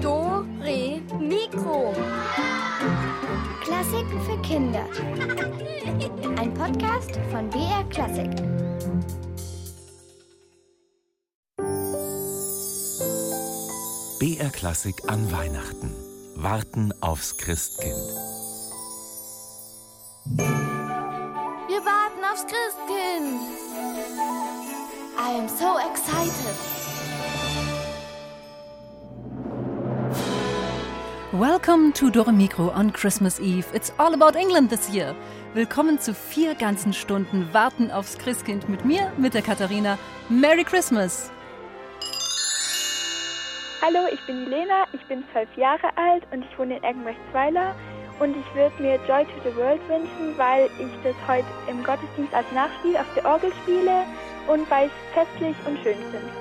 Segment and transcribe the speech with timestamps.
[0.00, 1.92] Do, Re, Mikro.
[3.60, 4.86] Klassiken für Kinder.
[6.38, 8.30] Ein Podcast von BR Klassik.
[14.20, 15.92] BR Klassik an Weihnachten.
[16.36, 18.29] Warten aufs Christkind.
[31.70, 33.64] Welcome to Dore Mikro on Christmas Eve.
[33.72, 35.14] It's all about England this year.
[35.54, 39.96] Willkommen zu vier ganzen Stunden Warten aufs Christkind mit mir, mit der Katharina.
[40.28, 41.30] Merry Christmas!
[43.80, 47.76] Hallo, ich bin Lena, ich bin zwölf Jahre alt und ich wohne in Eggenbrechtsweiler
[48.18, 52.34] und ich würde mir Joy to the World wünschen, weil ich das heute im Gottesdienst
[52.34, 54.06] als Nachspiel auf der Orgel spiele
[54.48, 56.39] und weil es festlich und schön sind.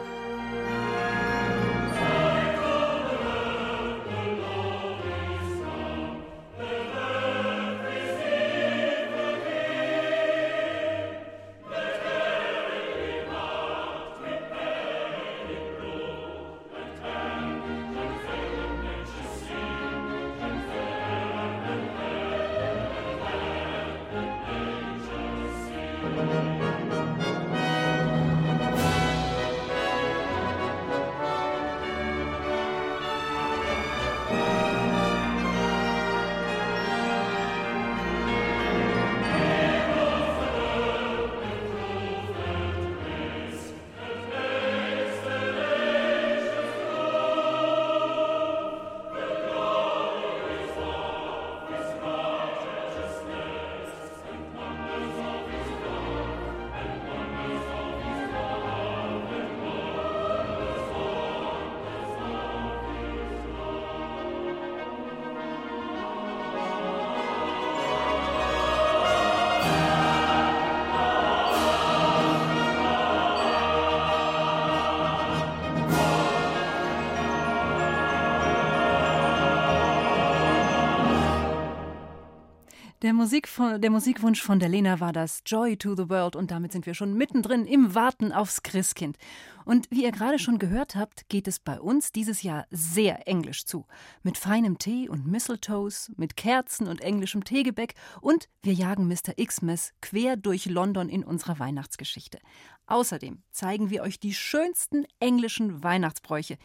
[83.10, 86.52] Der, Musik von, der Musikwunsch von der Lena war das Joy to the World und
[86.52, 89.18] damit sind wir schon mittendrin im Warten aufs Christkind.
[89.66, 93.66] Und wie ihr gerade schon gehört habt, geht es bei uns dieses Jahr sehr englisch
[93.66, 93.88] zu.
[94.22, 99.34] Mit feinem Tee und Mistletoes, mit Kerzen und englischem Teegebäck und wir jagen Mr.
[99.44, 102.38] Xmas quer durch London in unserer Weihnachtsgeschichte.
[102.86, 106.60] Außerdem zeigen wir euch die schönsten englischen Weihnachtsbräuche.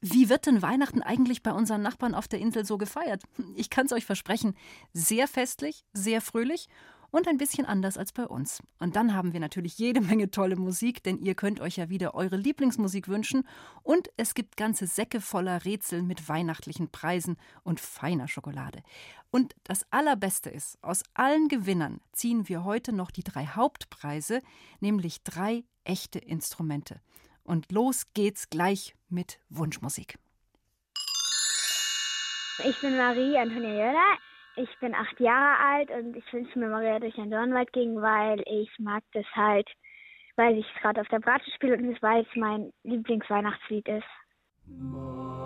[0.00, 3.22] Wie wird denn Weihnachten eigentlich bei unseren Nachbarn auf der Insel so gefeiert?
[3.56, 4.54] Ich kann es euch versprechen,
[4.92, 6.68] sehr festlich, sehr fröhlich
[7.10, 8.62] und ein bisschen anders als bei uns.
[8.78, 12.14] Und dann haben wir natürlich jede Menge tolle Musik, denn ihr könnt euch ja wieder
[12.14, 13.46] eure Lieblingsmusik wünschen
[13.82, 18.82] und es gibt ganze Säcke voller Rätsel mit weihnachtlichen Preisen und feiner Schokolade.
[19.30, 24.40] Und das Allerbeste ist, aus allen Gewinnern ziehen wir heute noch die drei Hauptpreise,
[24.80, 27.00] nämlich drei echte Instrumente.
[27.50, 30.20] Und los geht's gleich mit Wunschmusik.
[32.64, 34.18] Ich bin Marie Antonia Jöller.
[34.54, 38.40] Ich bin acht Jahre alt und ich wünsche mir Maria durch den Dornwald ging, weil
[38.46, 39.68] ich mag das halt,
[40.36, 45.39] weil ich gerade auf der Bratsche spiele und weil es mein Lieblingsweihnachtslied ist.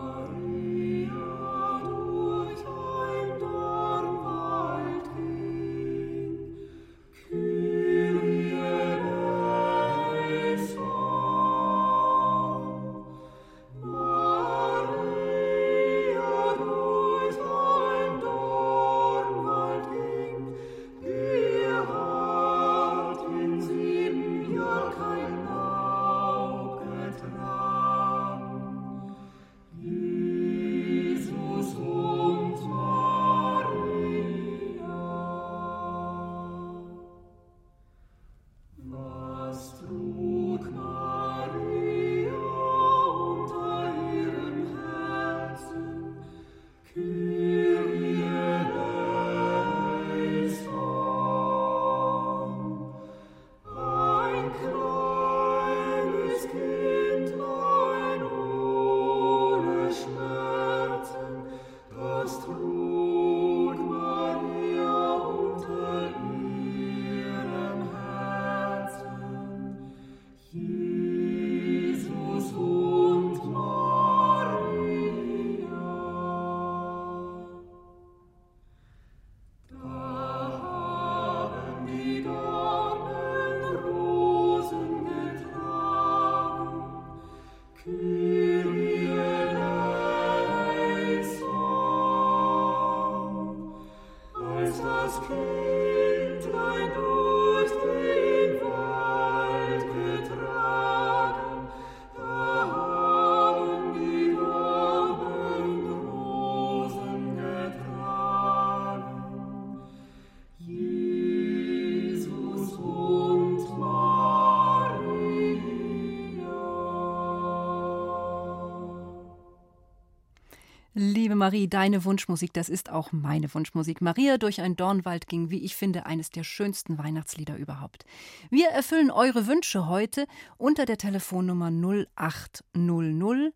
[121.45, 124.01] Marie, deine Wunschmusik, das ist auch meine Wunschmusik.
[124.01, 128.07] Maria durch ein Dornwald ging, wie ich finde, eines der schönsten Weihnachtslieder überhaupt.
[128.49, 130.27] Wir erfüllen eure Wünsche heute
[130.57, 133.53] unter der Telefonnummer 0800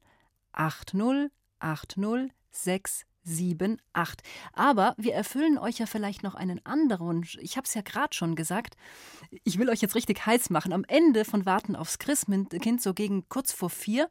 [0.52, 1.30] 80
[1.60, 4.30] 80 678.
[4.52, 7.38] Aber wir erfüllen euch ja vielleicht noch einen anderen Wunsch.
[7.40, 8.76] Ich habe es ja gerade schon gesagt.
[9.44, 10.74] Ich will euch jetzt richtig heiß machen.
[10.74, 14.10] Am Ende von Warten aufs Christkind, so gegen kurz vor vier,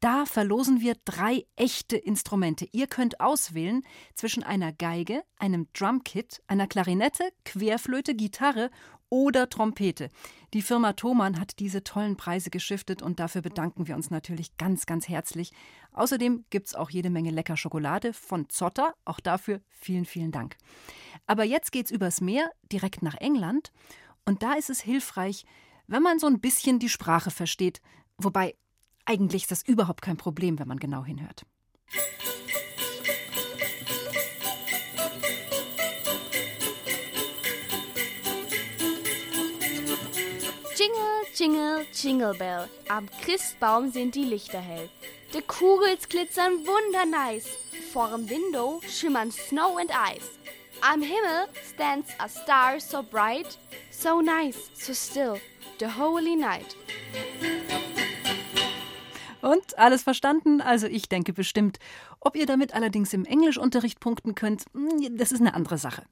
[0.00, 2.66] da verlosen wir drei echte Instrumente.
[2.72, 3.82] Ihr könnt auswählen
[4.14, 8.70] zwischen einer Geige, einem Drumkit, einer Klarinette, Querflöte, Gitarre
[9.10, 10.08] oder Trompete.
[10.54, 14.86] Die Firma Thomann hat diese tollen Preise geschiftet und dafür bedanken wir uns natürlich ganz,
[14.86, 15.52] ganz herzlich.
[15.92, 18.94] Außerdem gibt es auch jede Menge lecker Schokolade von Zotter.
[19.04, 20.56] Auch dafür vielen, vielen Dank.
[21.26, 23.72] Aber jetzt geht's übers Meer direkt nach England
[24.24, 25.44] und da ist es hilfreich,
[25.88, 27.82] wenn man so ein bisschen die Sprache versteht.
[28.16, 28.54] Wobei
[29.10, 31.42] eigentlich ist das überhaupt kein Problem, wenn man genau hinhört.
[40.76, 42.68] Jingle, jingle, jingle bell.
[42.88, 44.88] Am Christbaum sind die Lichter hell.
[45.34, 47.48] Die Kugels glitzern wundernice.
[47.92, 50.38] Vorm Window schimmern Snow and Ice.
[50.82, 53.58] Am Himmel stands a star so bright,
[53.90, 55.40] so nice, so still,
[55.80, 56.76] the holy night.
[59.42, 60.60] Und alles verstanden?
[60.60, 61.78] Also ich denke bestimmt.
[62.20, 66.04] Ob ihr damit allerdings im Englischunterricht punkten könnt, hm, das ist eine andere Sache.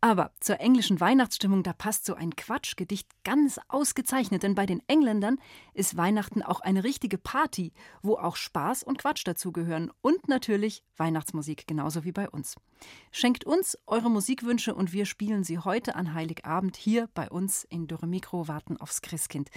[0.00, 5.38] Aber zur englischen Weihnachtsstimmung, da passt so ein Quatschgedicht ganz ausgezeichnet, denn bei den Engländern
[5.74, 7.72] ist Weihnachten auch eine richtige Party,
[8.02, 12.54] wo auch Spaß und Quatsch dazugehören und natürlich Weihnachtsmusik genauso wie bei uns.
[13.10, 17.88] Schenkt uns eure Musikwünsche und wir spielen sie heute an Heiligabend hier bei uns in
[17.88, 19.50] Dürre warten aufs Christkind.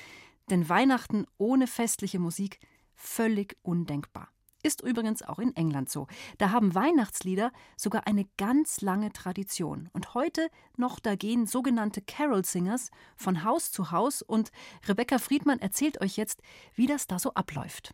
[0.49, 2.59] Denn Weihnachten ohne festliche Musik
[2.99, 4.29] völlig undenkbar.
[4.61, 6.07] Ist übrigens auch in England so.
[6.37, 9.89] Da haben Weihnachtslieder sogar eine ganz lange Tradition.
[9.93, 14.51] Und heute noch da gehen sogenannte Carol Singers von Haus zu Haus und
[14.85, 16.41] Rebecca Friedmann erzählt euch jetzt,
[16.75, 17.93] wie das da so abläuft.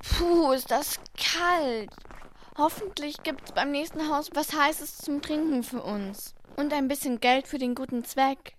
[0.00, 1.94] Puh, ist das kalt.
[2.58, 6.34] Hoffentlich gibt's beim nächsten Haus was Heißes zum Trinken für uns.
[6.56, 8.56] Und ein bisschen Geld für den guten Zweck.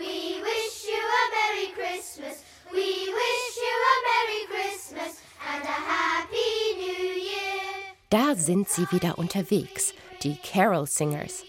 [0.00, 2.42] We wish you a Merry Christmas.
[2.72, 2.78] We
[3.20, 7.94] wish you a Merry Christmas and a Happy New Year.
[8.08, 9.92] Da sind sie wieder unterwegs,
[10.22, 11.44] die Carol Singers.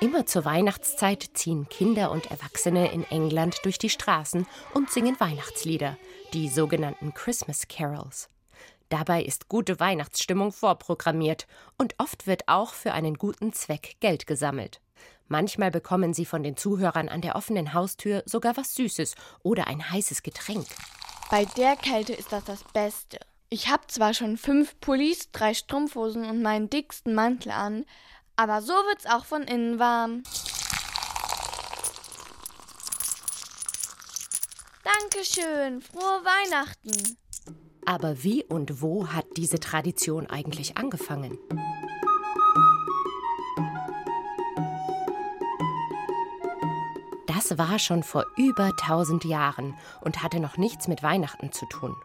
[0.00, 5.98] Immer zur Weihnachtszeit ziehen Kinder und Erwachsene in England durch die Straßen und singen Weihnachtslieder,
[6.32, 8.30] die sogenannten Christmas Carols.
[8.88, 14.80] Dabei ist gute Weihnachtsstimmung vorprogrammiert und oft wird auch für einen guten Zweck Geld gesammelt.
[15.30, 19.14] Manchmal bekommen sie von den Zuhörern an der offenen Haustür sogar was Süßes
[19.44, 20.66] oder ein heißes Getränk.
[21.30, 23.20] Bei der Kälte ist das das Beste.
[23.48, 27.84] Ich habe zwar schon fünf Pullis, drei Strumpfhosen und meinen dicksten Mantel an,
[28.34, 30.24] aber so wird's auch von innen warm.
[34.82, 37.16] Dankeschön, frohe Weihnachten.
[37.86, 41.38] Aber wie und wo hat diese Tradition eigentlich angefangen?
[47.40, 51.96] Das war schon vor über tausend Jahren und hatte noch nichts mit Weihnachten zu tun.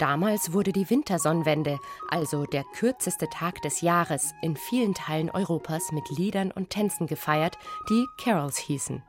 [0.00, 6.10] Damals wurde die Wintersonnenwende, also der kürzeste Tag des Jahres, in vielen Teilen Europas mit
[6.10, 7.58] Liedern und Tänzen gefeiert,
[7.88, 9.04] die Carols hießen.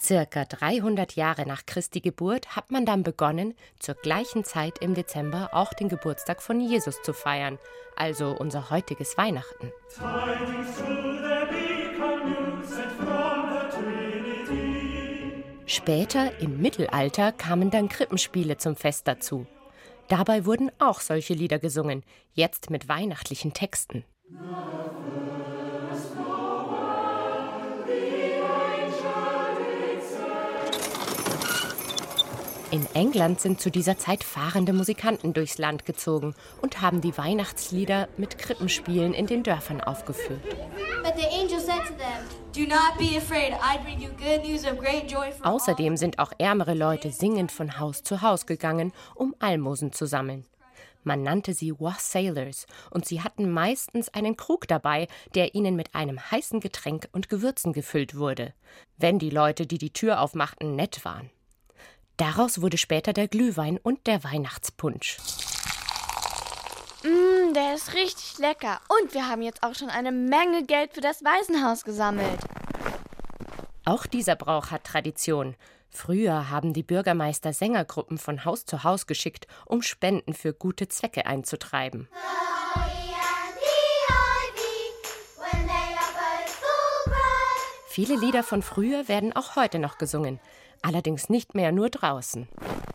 [0.00, 5.50] Circa 300 Jahre nach Christi Geburt hat man dann begonnen, zur gleichen Zeit im Dezember
[5.54, 7.58] auch den Geburtstag von Jesus zu feiern,
[7.96, 9.72] also unser heutiges Weihnachten.
[15.66, 19.46] Später, im Mittelalter, kamen dann Krippenspiele zum Fest dazu.
[20.08, 22.02] Dabei wurden auch solche Lieder gesungen,
[22.34, 24.04] jetzt mit weihnachtlichen Texten.
[32.74, 38.08] In England sind zu dieser Zeit fahrende Musikanten durchs Land gezogen und haben die Weihnachtslieder
[38.16, 40.42] mit Krippenspielen in den Dörfern aufgeführt.
[45.44, 50.44] Außerdem sind auch ärmere Leute singend von Haus zu Haus gegangen, um Almosen zu sammeln.
[51.04, 56.18] Man nannte sie Wassailers und sie hatten meistens einen Krug dabei, der ihnen mit einem
[56.18, 58.52] heißen Getränk und Gewürzen gefüllt wurde,
[58.96, 61.30] wenn die Leute, die die Tür aufmachten, nett waren.
[62.16, 65.16] Daraus wurde später der Glühwein und der Weihnachtspunsch.
[67.02, 68.80] Mmm, der ist richtig lecker.
[68.88, 72.40] Und wir haben jetzt auch schon eine Menge Geld für das Waisenhaus gesammelt.
[73.84, 75.56] Auch dieser Brauch hat Tradition.
[75.90, 81.26] Früher haben die Bürgermeister Sängergruppen von Haus zu Haus geschickt, um Spenden für gute Zwecke
[81.26, 82.08] einzutreiben.
[87.88, 90.40] Viele Lieder von früher werden auch heute noch gesungen,
[90.84, 92.48] allerdings nicht mehr nur draußen.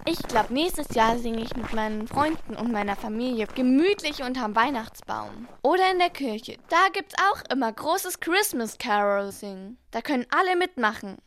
[0.06, 5.48] Ich glaube, nächstes Jahr singe ich mit meinen Freunden und meiner Familie gemütlich unterm Weihnachtsbaum.
[5.62, 6.58] Oder in der Kirche.
[6.70, 9.78] Da gibt's auch immer großes Christmas Carol singen.
[9.92, 11.18] Da können alle mitmachen.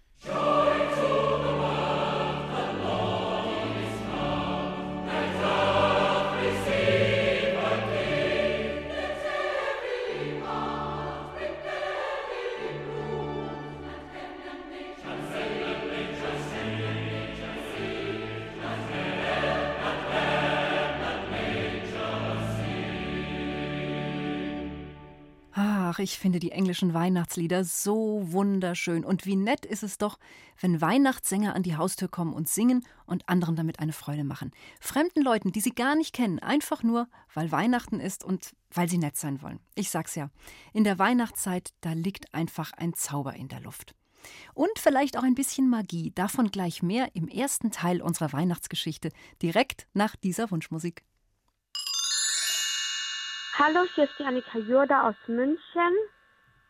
[25.95, 29.05] Ach, ich finde die englischen Weihnachtslieder so wunderschön.
[29.05, 30.19] Und wie nett ist es doch,
[30.59, 34.53] wenn Weihnachtssänger an die Haustür kommen und singen und anderen damit eine Freude machen.
[34.81, 38.97] Fremden Leuten, die sie gar nicht kennen, einfach nur, weil Weihnachten ist und weil sie
[38.97, 39.61] nett sein wollen.
[39.75, 40.31] Ich sag's ja,
[40.73, 43.95] in der Weihnachtszeit, da liegt einfach ein Zauber in der Luft.
[44.55, 46.11] Und vielleicht auch ein bisschen Magie.
[46.15, 49.11] Davon gleich mehr im ersten Teil unserer Weihnachtsgeschichte,
[49.43, 51.03] direkt nach dieser Wunschmusik.
[53.59, 55.93] Hallo, hier ist die Annika Jurda aus München.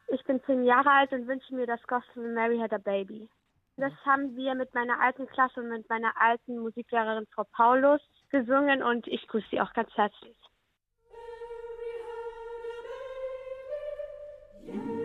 [0.08, 3.28] Ich bin zehn Jahre alt und wünsche mir das Gospel Mary Had a Baby.
[3.76, 8.82] Das haben wir mit meiner alten Klasse und mit meiner alten Musiklehrerin Frau Paulus gesungen
[8.82, 10.36] und ich grüße sie auch ganz herzlich.
[14.64, 15.01] Wir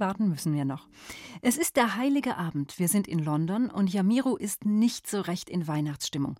[0.00, 0.88] warten müssen wir noch.
[1.42, 2.78] Es ist der heilige Abend.
[2.78, 6.38] Wir sind in London und Yamiro ist nicht so recht in Weihnachtsstimmung.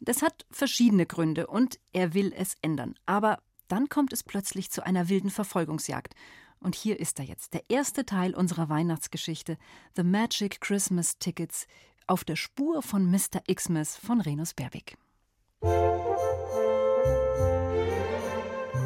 [0.00, 2.94] Das hat verschiedene Gründe und er will es ändern.
[3.06, 3.38] Aber
[3.68, 6.14] dann kommt es plötzlich zu einer wilden Verfolgungsjagd.
[6.60, 9.56] Und hier ist er jetzt, der erste Teil unserer Weihnachtsgeschichte,
[9.96, 11.66] The Magic Christmas Tickets,
[12.06, 13.40] auf der Spur von Mr.
[13.52, 14.96] Xmas von Renus Berbig.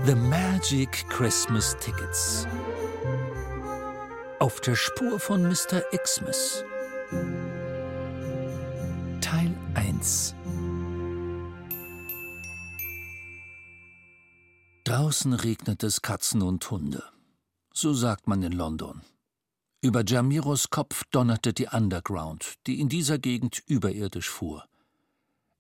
[0.07, 2.47] The Magic Christmas Tickets.
[4.45, 5.81] Auf der Spur von Mr.
[5.97, 6.63] Xmas.
[9.23, 10.35] Teil 1
[14.85, 17.05] Draußen regnet es Katzen und Hunde.
[17.73, 19.01] So sagt man in London.
[19.81, 24.67] Über Jamiros Kopf donnerte die Underground, die in dieser Gegend überirdisch fuhr.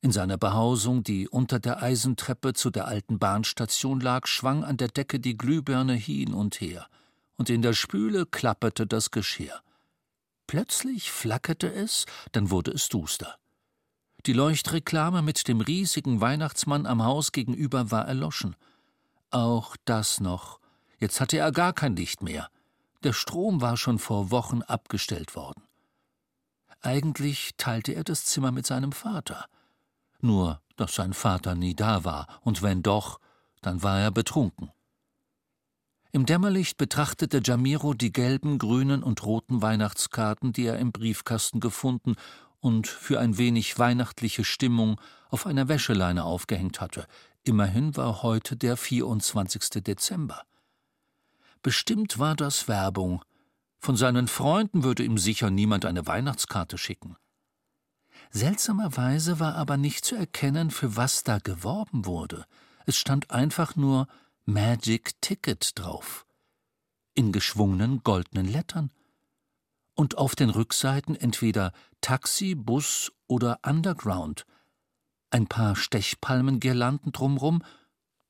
[0.02, 4.88] In seiner Behausung, die unter der Eisentreppe zu der alten Bahnstation lag, schwang an der
[4.88, 6.86] Decke die Glühbirne hin und her,
[7.36, 9.60] und in der Spüle klapperte das Geschirr.
[10.46, 13.36] Plötzlich flackerte es, dann wurde es duster.
[14.26, 18.56] Die Leuchtreklame mit dem riesigen Weihnachtsmann am Haus gegenüber war erloschen.
[19.30, 20.60] Auch das noch.
[20.98, 22.48] Jetzt hatte er gar kein Licht mehr.
[23.02, 25.62] Der Strom war schon vor Wochen abgestellt worden.
[26.80, 29.46] Eigentlich teilte er das Zimmer mit seinem Vater
[30.24, 33.20] nur dass sein Vater nie da war, und wenn doch,
[33.60, 34.72] dann war er betrunken.
[36.14, 42.14] Im Dämmerlicht betrachtete Jamiro die gelben, grünen und roten Weihnachtskarten, die er im Briefkasten gefunden
[42.60, 47.08] und für ein wenig weihnachtliche Stimmung auf einer Wäscheleine aufgehängt hatte.
[47.42, 49.82] Immerhin war heute der 24.
[49.82, 50.44] Dezember.
[51.62, 53.24] Bestimmt war das Werbung.
[53.80, 57.16] Von seinen Freunden würde ihm sicher niemand eine Weihnachtskarte schicken.
[58.30, 62.44] Seltsamerweise war aber nicht zu erkennen, für was da geworben wurde.
[62.86, 64.06] Es stand einfach nur
[64.46, 66.26] Magic Ticket drauf.
[67.14, 68.90] In geschwungenen goldenen Lettern.
[69.94, 71.72] Und auf den Rückseiten entweder
[72.02, 74.44] Taxi, Bus oder Underground.
[75.30, 77.64] Ein paar Stechpalmengirlanden drumrum,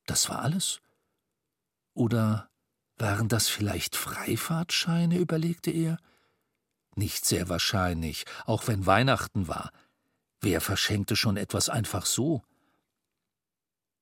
[0.06, 0.80] das war alles.
[1.94, 2.48] Oder
[2.96, 5.98] waren das vielleicht Freifahrtscheine, überlegte er?
[6.94, 9.72] Nicht sehr wahrscheinlich, auch wenn Weihnachten war.
[10.40, 12.44] Wer verschenkte schon etwas einfach so?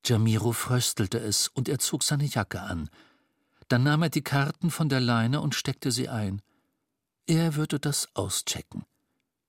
[0.05, 2.89] Jamiro fröstelte es und er zog seine Jacke an.
[3.69, 6.41] Dann nahm er die Karten von der Leine und steckte sie ein.
[7.25, 8.83] Er würde das auschecken.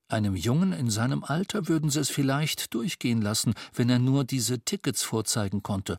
[0.06, 4.60] Einem Jungen in seinem Alter würden sie es vielleicht durchgehen lassen, wenn er nur diese
[4.60, 5.98] Tickets vorzeigen konnte.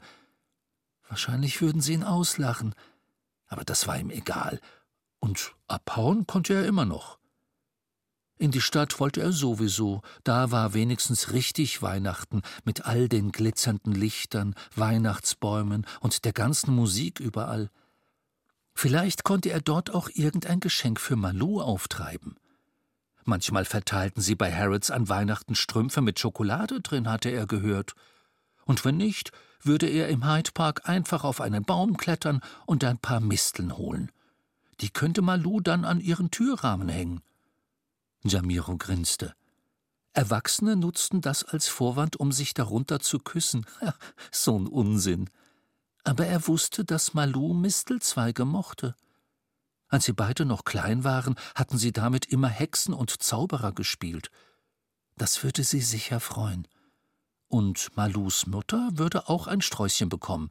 [1.08, 2.76] Wahrscheinlich würden sie ihn auslachen,
[3.48, 4.60] aber das war ihm egal,
[5.20, 7.20] und abhauen konnte er immer noch.
[8.38, 13.94] In die Stadt wollte er sowieso, da war wenigstens richtig Weihnachten mit all den glitzernden
[13.94, 17.70] Lichtern, Weihnachtsbäumen und der ganzen Musik überall.
[18.74, 22.36] Vielleicht konnte er dort auch irgendein Geschenk für Malou auftreiben.
[23.24, 27.93] Manchmal verteilten sie bei Harrods an Weihnachten Strümpfe mit Schokolade drin, hatte er gehört.
[28.65, 33.00] Und wenn nicht, würde er im Hyde Park einfach auf einen Baum klettern und ein
[33.00, 34.12] paar Misteln holen.
[34.82, 37.21] Die könnte Malou dann an ihren Türrahmen hängen.
[38.26, 39.34] Jamiro grinste.
[40.14, 43.66] Erwachsene nutzten das als Vorwand, um sich darunter zu küssen.
[44.32, 45.30] so ein Unsinn.
[46.04, 48.96] Aber er wusste, dass Malou Mistelzweige mochte.
[49.88, 54.32] Als sie beide noch klein waren, hatten sie damit immer Hexen und Zauberer gespielt.
[55.18, 56.68] Das würde sie sicher freuen.
[57.48, 60.50] Und Malus Mutter würde auch ein Sträußchen bekommen.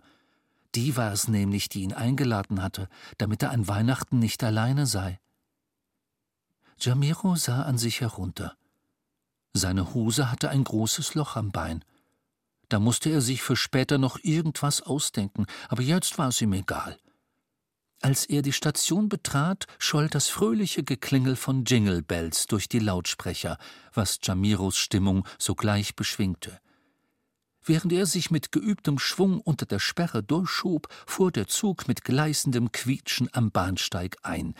[0.75, 5.21] Die war es nämlich, die ihn eingeladen hatte, damit er an Weihnachten nicht alleine sei.
[6.79, 8.57] Jamiro sah an sich herunter.
[9.53, 11.85] Seine Hose hatte ein großes Loch am Bein.
[12.69, 16.99] Da musste er sich für später noch irgendwas ausdenken, aber jetzt war es ihm egal.
[18.03, 23.57] Als er die Station betrat, scholl das fröhliche Geklingel von Jingle Bells durch die Lautsprecher,
[23.95, 26.61] was Jamiros Stimmung sogleich beschwingte.
[27.65, 32.73] Während er sich mit geübtem Schwung unter der Sperre durchschob, fuhr der Zug mit gleißendem
[32.73, 34.55] Quietschen am Bahnsteig ein.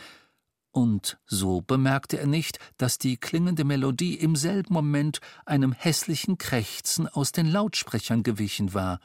[0.75, 7.07] Und so bemerkte er nicht, dass die klingende Melodie im selben Moment einem hässlichen Krächzen
[7.07, 8.99] aus den Lautsprechern gewichen war.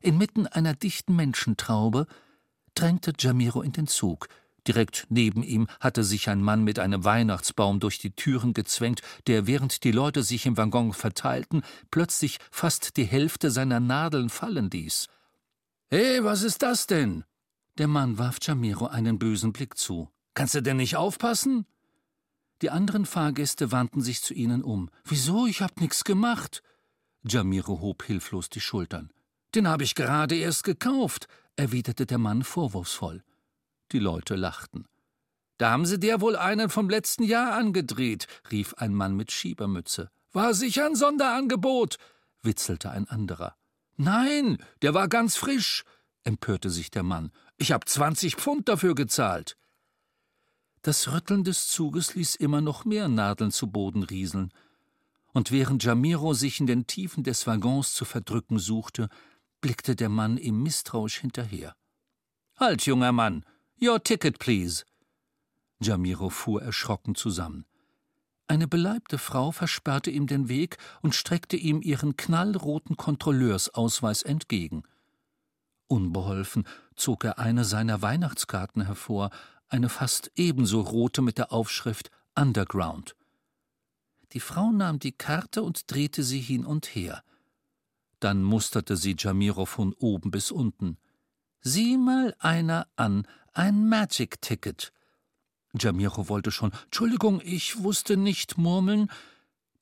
[0.00, 2.06] Inmitten einer dichten Menschentraube
[2.74, 4.30] drängte Jamiro in den Zug.
[4.66, 9.46] Direkt neben ihm hatte sich ein Mann mit einem Weihnachtsbaum durch die Türen gezwängt, der,
[9.46, 15.08] während die Leute sich im Waggon verteilten, plötzlich fast die Hälfte seiner Nadeln fallen ließ.
[15.90, 17.24] Hey, was ist das denn?
[17.76, 20.08] Der Mann warf Jamiro einen bösen Blick zu.
[20.34, 21.66] Kannst du denn nicht aufpassen?
[22.62, 24.88] Die anderen Fahrgäste wandten sich zu ihnen um.
[25.04, 25.46] Wieso?
[25.46, 26.62] Ich hab nix gemacht.
[27.24, 29.12] Jamiro hob hilflos die Schultern.
[29.54, 33.22] Den hab ich gerade erst gekauft, erwiderte der Mann vorwurfsvoll.
[33.90, 34.86] Die Leute lachten.
[35.58, 40.10] Da haben sie dir wohl einen vom letzten Jahr angedreht, rief ein Mann mit Schiebermütze.
[40.32, 41.98] War sicher ein Sonderangebot,
[42.42, 43.54] witzelte ein anderer.
[43.96, 45.84] Nein, der war ganz frisch,
[46.24, 47.30] empörte sich der Mann.
[47.58, 49.56] Ich hab zwanzig Pfund dafür gezahlt.
[50.82, 54.52] Das Rütteln des Zuges ließ immer noch mehr Nadeln zu Boden rieseln.
[55.32, 59.08] Und während Jamiro sich in den Tiefen des Waggons zu verdrücken suchte,
[59.60, 61.76] blickte der Mann ihm misstrauisch hinterher.
[62.56, 63.46] Halt, junger Mann!
[63.80, 64.84] Your ticket, please!
[65.80, 67.64] Jamiro fuhr erschrocken zusammen.
[68.48, 74.82] Eine beleibte Frau versperrte ihm den Weg und streckte ihm ihren knallroten Kontrolleursausweis entgegen.
[75.86, 76.66] Unbeholfen
[76.96, 79.30] zog er eine seiner Weihnachtskarten hervor,
[79.72, 83.16] eine fast ebenso rote mit der Aufschrift Underground.
[84.32, 87.24] Die Frau nahm die Karte und drehte sie hin und her.
[88.20, 90.98] Dann musterte sie Jamiro von oben bis unten.
[91.60, 94.92] Sieh mal einer an, ein Magic-Ticket.
[95.78, 99.10] Jamiro wollte schon Entschuldigung, ich wusste nicht murmeln.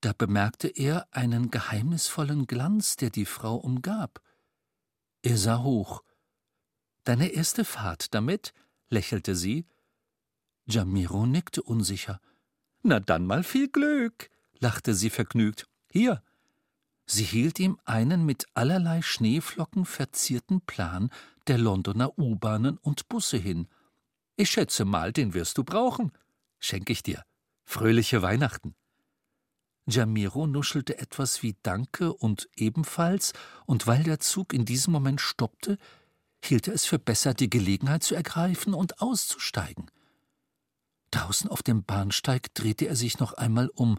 [0.01, 4.23] Da bemerkte er einen geheimnisvollen Glanz, der die Frau umgab.
[5.23, 6.03] Er sah hoch.
[7.05, 8.55] Deine erste Fahrt damit?
[8.89, 9.67] lächelte sie.
[10.71, 12.21] Jamiro nickte unsicher.
[12.83, 15.67] Na dann mal viel Glück, lachte sie vergnügt.
[15.91, 16.23] Hier.
[17.07, 21.11] Sie hielt ihm einen mit allerlei Schneeflocken verzierten Plan
[21.49, 23.67] der Londoner U-Bahnen und Busse hin.
[24.37, 26.13] Ich schätze mal, den wirst du brauchen.
[26.61, 27.25] Schenke ich dir.
[27.65, 28.75] Fröhliche Weihnachten.
[29.87, 33.33] Jamiro nuschelte etwas wie Danke und ebenfalls,
[33.67, 35.79] und weil der Zug in diesem Moment stoppte,
[36.45, 39.91] hielt er es für besser, die Gelegenheit zu ergreifen und auszusteigen.
[41.11, 43.99] Draußen auf dem Bahnsteig drehte er sich noch einmal um,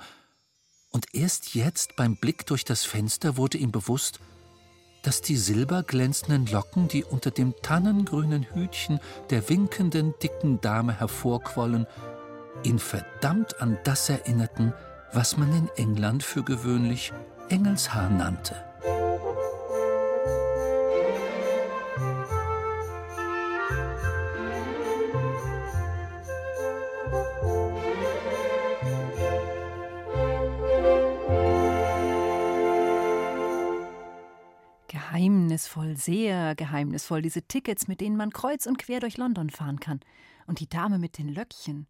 [0.92, 4.20] und erst jetzt beim Blick durch das Fenster wurde ihm bewusst,
[5.04, 11.88] dass die silberglänzenden Locken, die unter dem tannengrünen Hütchen der winkenden dicken Dame hervorquollen,
[12.64, 14.74] ihn verdammt an das erinnerten,
[15.14, 17.14] was man in England für gewöhnlich
[17.50, 18.71] Engelshaar nannte.
[35.52, 40.00] Geheimnisvoll, sehr geheimnisvoll, diese Tickets, mit denen man kreuz und quer durch London fahren kann.
[40.48, 41.88] Und die Dame mit den Löckchen.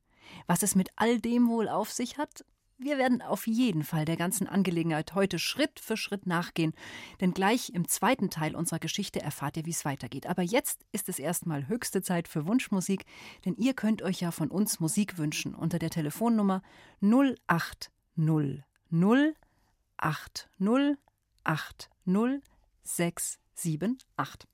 [0.47, 2.43] Was es mit all dem wohl auf sich hat,
[2.79, 6.73] wir werden auf jeden Fall der ganzen Angelegenheit heute Schritt für Schritt nachgehen,
[7.19, 10.25] denn gleich im zweiten Teil unserer Geschichte erfahrt ihr, wie es weitergeht.
[10.25, 13.05] Aber jetzt ist es erstmal höchste Zeit für Wunschmusik,
[13.45, 16.63] denn ihr könnt euch ja von uns Musik wünschen unter der Telefonnummer
[17.01, 18.65] 0800
[19.97, 20.49] 80
[21.43, 24.47] 80 678.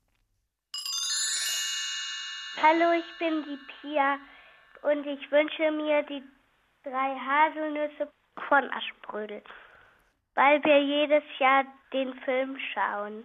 [2.60, 4.18] Hallo, ich bin die Pia
[4.82, 6.22] und ich wünsche mir die
[6.82, 8.12] drei Haselnüsse
[8.48, 9.42] von Aschenbrödel,
[10.34, 13.24] weil wir jedes Jahr den Film schauen.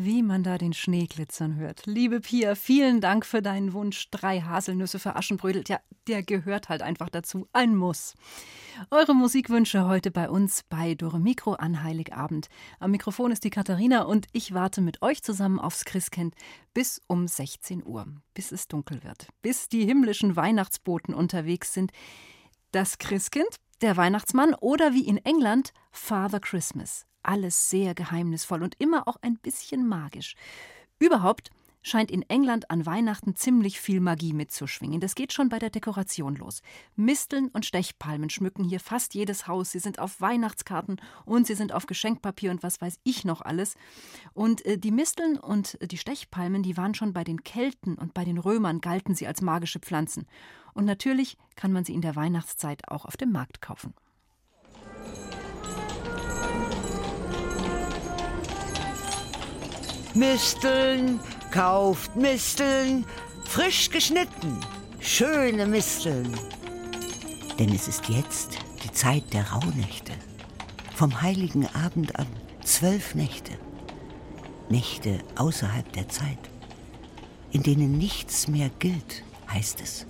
[0.00, 1.84] Wie man da den Schnee glitzern hört.
[1.86, 4.08] Liebe Pia, vielen Dank für deinen Wunsch.
[4.12, 5.64] Drei Haselnüsse für Aschenbrödel.
[5.66, 7.48] Ja, der gehört halt einfach dazu.
[7.52, 8.14] Ein Muss.
[8.92, 12.46] Eure Musikwünsche heute bei uns bei Dore Mikro an Heiligabend.
[12.78, 16.36] Am Mikrofon ist die Katharina und ich warte mit euch zusammen aufs Christkind
[16.74, 21.90] bis um 16 Uhr, bis es dunkel wird, bis die himmlischen Weihnachtsboten unterwegs sind.
[22.70, 23.48] Das Christkind,
[23.80, 27.04] der Weihnachtsmann oder wie in England Father Christmas.
[27.28, 30.34] Alles sehr geheimnisvoll und immer auch ein bisschen magisch.
[30.98, 31.50] Überhaupt
[31.82, 34.98] scheint in England an Weihnachten ziemlich viel Magie mitzuschwingen.
[34.98, 36.62] Das geht schon bei der Dekoration los.
[36.96, 39.72] Misteln und Stechpalmen schmücken hier fast jedes Haus.
[39.72, 43.76] Sie sind auf Weihnachtskarten und sie sind auf Geschenkpapier und was weiß ich noch alles.
[44.32, 48.24] Und äh, die Misteln und die Stechpalmen, die waren schon bei den Kelten und bei
[48.24, 50.26] den Römern galten sie als magische Pflanzen.
[50.72, 53.92] Und natürlich kann man sie in der Weihnachtszeit auch auf dem Markt kaufen.
[60.18, 61.20] Misteln,
[61.52, 63.04] kauft Misteln,
[63.44, 64.58] frisch geschnitten,
[64.98, 66.36] schöne Misteln.
[67.56, 70.10] Denn es ist jetzt die Zeit der Rauhnächte.
[70.96, 72.26] Vom heiligen Abend an
[72.64, 73.52] zwölf Nächte.
[74.68, 76.50] Nächte außerhalb der Zeit,
[77.52, 80.04] in denen nichts mehr gilt, heißt es.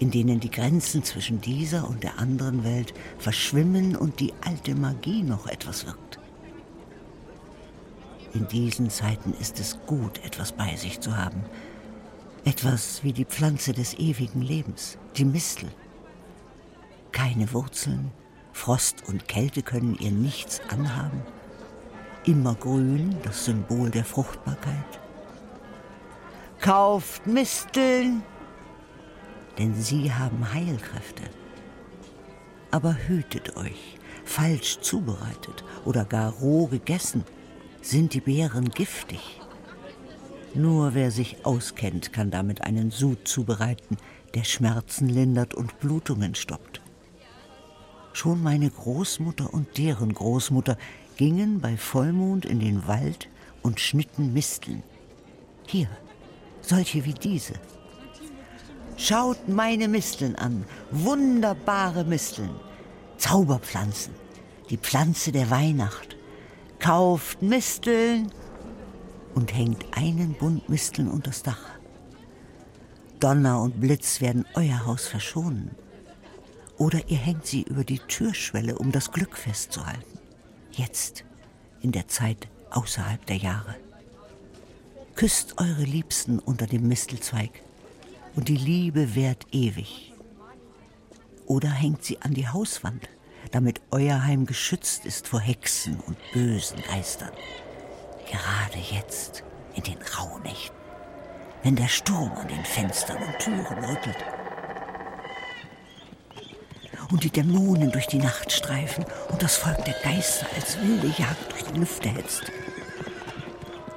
[0.00, 5.22] In denen die Grenzen zwischen dieser und der anderen Welt verschwimmen und die alte Magie
[5.22, 6.11] noch etwas wirkt.
[8.34, 11.42] In diesen Zeiten ist es gut, etwas bei sich zu haben.
[12.44, 15.68] Etwas wie die Pflanze des ewigen Lebens, die Mistel.
[17.12, 18.10] Keine Wurzeln,
[18.52, 21.22] Frost und Kälte können ihr nichts anhaben.
[22.24, 25.00] Immer grün, das Symbol der Fruchtbarkeit.
[26.60, 28.22] Kauft Misteln,
[29.58, 31.24] denn sie haben Heilkräfte.
[32.70, 37.24] Aber hütet euch, falsch zubereitet oder gar roh gegessen
[37.82, 39.40] sind die Beeren giftig.
[40.54, 43.96] Nur wer sich auskennt, kann damit einen Sud zubereiten,
[44.34, 46.80] der Schmerzen lindert und Blutungen stoppt.
[48.12, 50.76] Schon meine Großmutter und deren Großmutter
[51.16, 53.28] gingen bei Vollmond in den Wald
[53.62, 54.82] und schnitten Misteln.
[55.66, 55.88] Hier,
[56.60, 57.54] solche wie diese.
[58.96, 62.50] Schaut meine Misteln an, wunderbare Misteln,
[63.16, 64.14] Zauberpflanzen,
[64.68, 66.16] die Pflanze der Weihnacht
[66.82, 68.32] kauft Misteln
[69.36, 71.64] und hängt einen Bund Misteln unters Dach.
[73.20, 75.70] Donner und Blitz werden euer Haus verschonen.
[76.78, 80.18] Oder ihr hängt sie über die Türschwelle, um das Glück festzuhalten.
[80.72, 81.24] Jetzt,
[81.82, 83.76] in der Zeit außerhalb der Jahre.
[85.14, 87.62] Küsst eure Liebsten unter dem Mistelzweig
[88.34, 90.12] und die Liebe währt ewig.
[91.46, 93.08] Oder hängt sie an die Hauswand
[93.52, 97.30] damit euer Heim geschützt ist vor Hexen und bösen Geistern.
[98.26, 100.76] Gerade jetzt, in den Rauhnächten,
[101.62, 104.16] wenn der Sturm an den Fenstern und Türen rüttelt
[107.10, 111.52] und die Dämonen durch die Nacht streifen und das Volk der Geister als wilde Jagd
[111.52, 112.50] durch die Lüfte hetzt,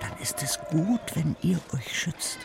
[0.02, 2.38] dann ist es gut, wenn ihr euch schützt.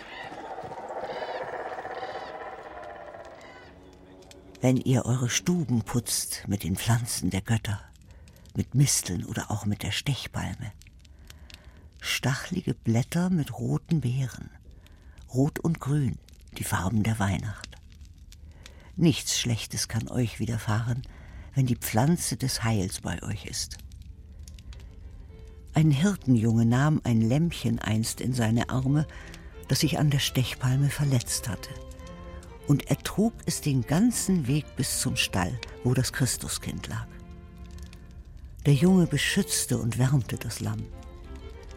[4.60, 7.80] Wenn ihr eure Stuben putzt mit den Pflanzen der Götter,
[8.54, 10.72] mit Misteln oder auch mit der Stechpalme.
[12.00, 14.50] Stachelige Blätter mit roten Beeren,
[15.32, 16.18] rot und grün,
[16.58, 17.70] die Farben der Weihnacht.
[18.96, 21.02] Nichts Schlechtes kann euch widerfahren,
[21.54, 23.78] wenn die Pflanze des Heils bei euch ist.
[25.72, 29.06] Ein Hirtenjunge nahm ein Lämmchen einst in seine Arme,
[29.68, 31.70] das sich an der Stechpalme verletzt hatte
[32.70, 37.08] und er trug es den ganzen Weg bis zum Stall, wo das Christuskind lag.
[38.64, 40.84] Der Junge beschützte und wärmte das Lamm.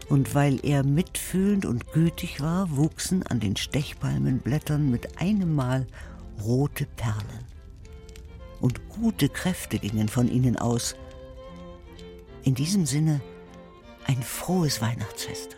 [0.08, 5.88] Und weil er mitfühlend und gütig war, wuchsen an den Stechpalmenblättern mit einem Mal
[6.44, 7.44] rote Perlen.
[8.60, 10.94] Und gute Kräfte gingen von ihnen aus.
[12.44, 13.20] In diesem Sinne
[14.06, 15.56] ein frohes Weihnachtsfest.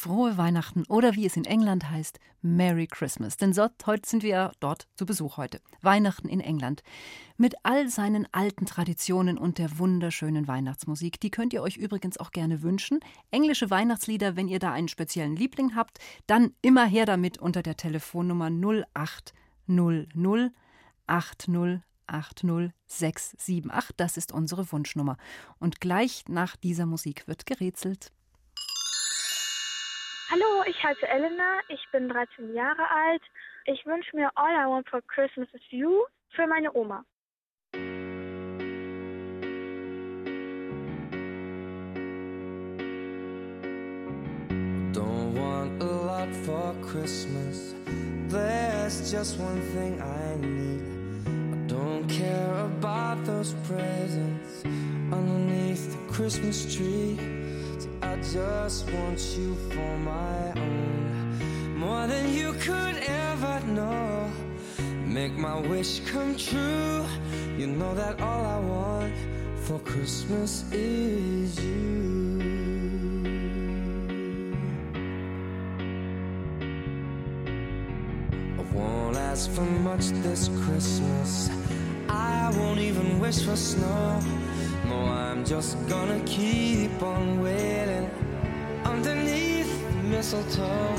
[0.00, 3.36] Frohe Weihnachten oder wie es in England heißt, Merry Christmas.
[3.36, 5.60] Denn so, heute sind wir ja dort zu Besuch heute.
[5.82, 6.82] Weihnachten in England.
[7.36, 11.20] Mit all seinen alten Traditionen und der wunderschönen Weihnachtsmusik.
[11.20, 13.00] Die könnt ihr euch übrigens auch gerne wünschen.
[13.30, 17.76] Englische Weihnachtslieder, wenn ihr da einen speziellen Liebling habt, dann immer her damit unter der
[17.76, 20.54] Telefonnummer 0800
[21.06, 23.96] 80 80678.
[23.98, 25.18] Das ist unsere Wunschnummer.
[25.58, 28.12] Und gleich nach dieser Musik wird gerätselt.
[30.32, 33.20] Hallo, ich heiße Elena, ich bin 13 Jahre alt.
[33.64, 36.04] Ich wünsche mir All I Want for Christmas is You
[36.36, 37.04] für meine Oma.
[44.92, 47.74] Don't want a lot for Christmas.
[48.28, 50.80] There's just one thing I need.
[51.26, 54.62] I don't care about those presents
[55.10, 57.18] underneath the Christmas tree.
[58.22, 64.30] Just want you for my own, more than you could ever know.
[65.06, 67.06] Make my wish come true.
[67.56, 69.14] You know that all I want
[69.56, 72.40] for Christmas is you.
[78.58, 81.50] I won't ask for much this Christmas.
[82.08, 84.20] I won't even wish for snow.
[84.88, 87.99] No, I'm just gonna keep on waiting
[89.00, 90.94] underneath the mistletoe.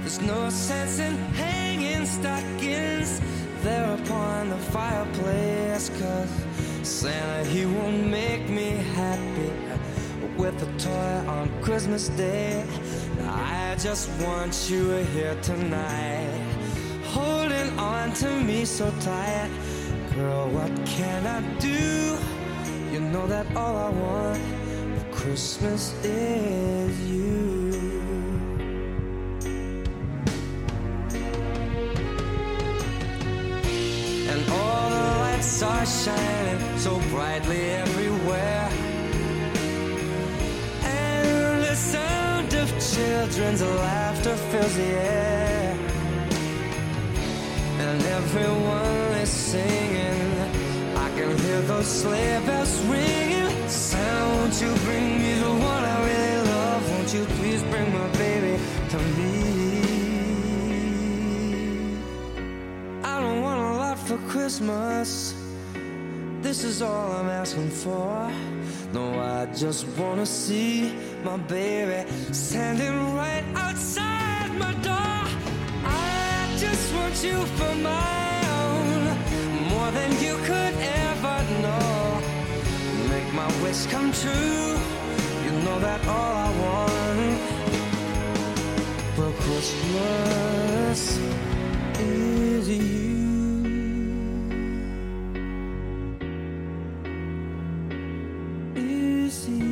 [0.00, 3.20] There's no sense in hanging stockings
[3.62, 6.30] there upon the fireplace, cause
[6.84, 9.52] Santa, he won't make me happy
[10.36, 12.64] with a toy on Christmas Day.
[13.20, 16.40] I just want you here tonight,
[17.06, 19.50] holding on to me so tight.
[20.14, 22.16] Girl, what can I do?
[22.92, 24.61] You know that all I want
[25.22, 27.62] Christmas is you.
[34.30, 38.68] And all the lights are shining so brightly everywhere.
[40.82, 45.78] And the sound of children's laughter fills the air.
[47.78, 50.96] And everyone is singing.
[50.96, 53.31] I can hear those sleigh bells ringing.
[54.62, 56.82] You bring me the one I really love?
[56.90, 58.54] Won't you please bring my baby
[58.90, 59.32] to me?
[63.02, 65.34] I don't want a lot for Christmas.
[66.42, 68.30] This is all I'm asking for.
[68.92, 70.94] No, I just wanna see
[71.24, 75.18] my baby standing right outside my door.
[75.84, 78.30] I just want you for my
[78.62, 79.00] own,
[79.72, 80.74] more than you could
[81.08, 82.01] ever know.
[83.34, 84.78] My wish come true.
[85.44, 87.40] You know that all I want
[89.16, 91.18] for Christmas
[91.98, 93.22] is you.
[98.76, 99.71] Is you.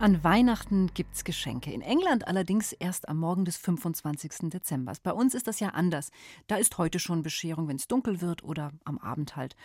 [0.00, 1.72] An Weihnachten gibt's Geschenke.
[1.72, 4.48] In England allerdings erst am Morgen des 25.
[4.48, 4.92] Dezember.
[5.02, 6.12] Bei uns ist das ja anders.
[6.46, 9.56] Da ist heute schon Bescherung, wenn es dunkel wird oder am Abend halt.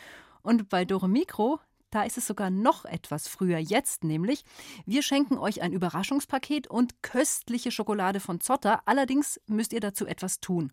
[0.41, 1.59] Und bei Dore Mikro,
[1.91, 3.59] da ist es sogar noch etwas früher.
[3.59, 4.43] Jetzt nämlich.
[4.87, 8.81] Wir schenken euch ein Überraschungspaket und köstliche Schokolade von Zotter.
[8.85, 10.71] Allerdings müsst ihr dazu etwas tun.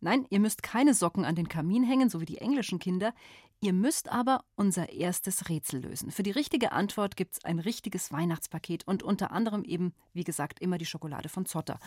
[0.00, 3.12] Nein, ihr müsst keine Socken an den Kamin hängen, so wie die englischen Kinder.
[3.64, 6.10] Ihr müsst aber unser erstes Rätsel lösen.
[6.10, 10.76] Für die richtige Antwort gibt's ein richtiges Weihnachtspaket und unter anderem eben, wie gesagt, immer
[10.76, 11.78] die Schokolade von Zotter.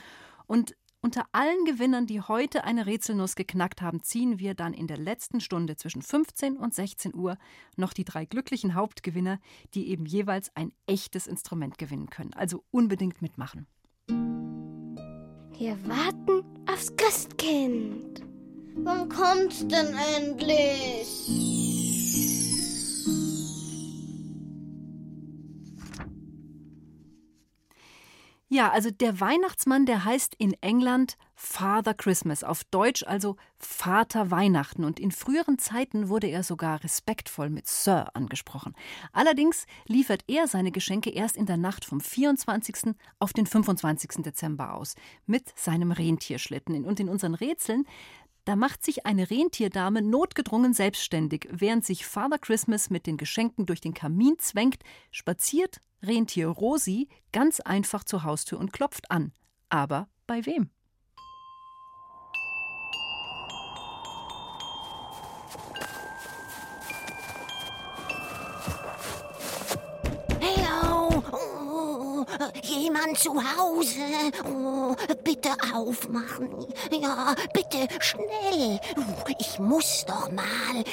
[0.48, 4.98] Und unter allen Gewinnern, die heute eine Rätselnuss geknackt haben, ziehen wir dann in der
[4.98, 7.38] letzten Stunde zwischen 15 und 16 Uhr
[7.76, 9.40] noch die drei glücklichen Hauptgewinner,
[9.76, 12.34] die eben jeweils ein echtes Instrument gewinnen können.
[12.34, 13.68] Also unbedingt mitmachen.
[15.60, 18.24] Wir warten aufs Christkind.
[18.84, 21.67] Wann kommt's denn endlich?
[28.50, 34.86] Ja, also der Weihnachtsmann, der heißt in England Father Christmas, auf Deutsch also Vater Weihnachten.
[34.86, 38.74] Und in früheren Zeiten wurde er sogar respektvoll mit Sir angesprochen.
[39.12, 42.96] Allerdings liefert er seine Geschenke erst in der Nacht vom 24.
[43.20, 44.24] auf den 25.
[44.24, 44.96] Dezember aus,
[45.26, 46.86] mit seinem Rentierschlitten.
[46.86, 47.86] Und in unseren Rätseln,
[48.46, 51.50] da macht sich eine Rentierdame notgedrungen selbstständig.
[51.52, 57.60] Während sich Father Christmas mit den Geschenken durch den Kamin zwängt, spaziert Rentier Rosi ganz
[57.60, 59.34] einfach zur Haustür und klopft an.
[59.70, 60.70] Aber bei wem?
[72.64, 74.00] Jemand zu Hause?
[74.46, 76.50] Oh, bitte aufmachen.
[76.92, 78.80] Ja, bitte schnell.
[79.40, 80.84] Ich muss doch mal.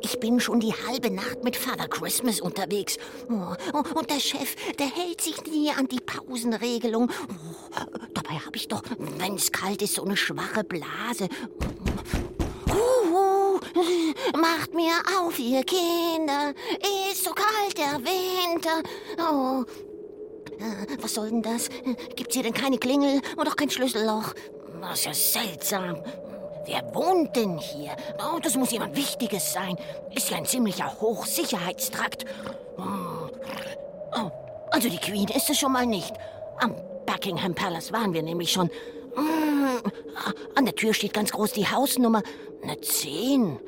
[0.00, 2.96] Ich bin schon die halbe Nacht mit Father Christmas unterwegs.
[3.28, 3.54] Oh,
[3.94, 7.10] und der Chef, der hält sich nie an die Pausenregelung.
[7.10, 11.28] Oh, dabei habe ich doch, wenn es kalt ist, so eine schwache Blase.
[12.68, 13.58] Uh,
[14.38, 16.54] macht mir auf, ihr Kinder.
[17.10, 18.82] Ist so kalt der Winter.
[19.18, 19.64] Oh.
[21.00, 21.68] Was soll denn das?
[22.16, 24.34] Gibt's hier denn keine Klingel und auch kein Schlüsselloch?
[24.80, 26.02] Das ist ja seltsam.
[26.66, 27.96] wer wohnt denn hier?
[28.18, 29.76] Oh, das muss jemand Wichtiges sein.
[30.14, 32.24] Ist ja ein ziemlicher Hochsicherheitstrakt.
[32.78, 33.28] Oh,
[34.16, 34.30] oh,
[34.70, 36.12] also die Queen ist es schon mal nicht.
[36.58, 36.74] Am
[37.06, 38.66] Buckingham Palace waren wir nämlich schon.
[39.16, 39.78] Mm,
[40.54, 42.22] An der Tür steht ganz groß die Hausnummer.
[42.62, 43.58] Eine 10.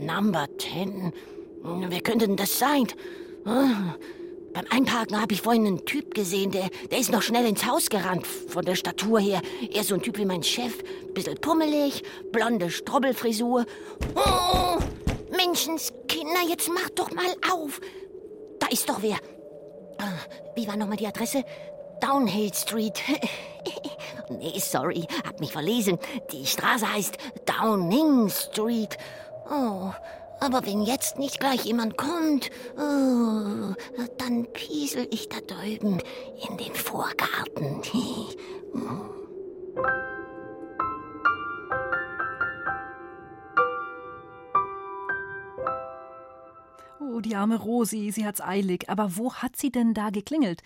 [0.00, 1.12] Number 10.
[1.62, 2.86] Wer könnte denn das sein?
[4.56, 7.90] Beim Einparken habe ich vorhin einen Typ gesehen, der, der ist noch schnell ins Haus
[7.90, 9.42] gerannt, von der Statur her.
[9.70, 10.82] Er ist so ein Typ wie mein Chef.
[11.12, 12.02] Bisschen pummelig,
[12.32, 13.66] blonde Strobbelfrisur.
[14.14, 14.78] Oh,
[15.30, 17.82] Menschenskinder, jetzt macht doch mal auf.
[18.58, 19.18] Da ist doch wer.
[19.98, 20.04] Ah,
[20.54, 21.44] Wie war nochmal die Adresse?
[22.00, 23.02] Downhill Street.
[24.30, 25.98] nee, sorry, hab mich verlesen.
[26.32, 28.96] Die Straße heißt Downing Street.
[29.50, 29.90] Oh,
[30.40, 33.74] aber wenn jetzt nicht gleich jemand kommt, oh,
[34.18, 35.98] dann piesel ich da drüben
[36.48, 37.82] in den Vorgarten.
[46.98, 48.90] Oh, die arme Rosi, sie hat's eilig.
[48.90, 50.62] Aber wo hat sie denn da geklingelt?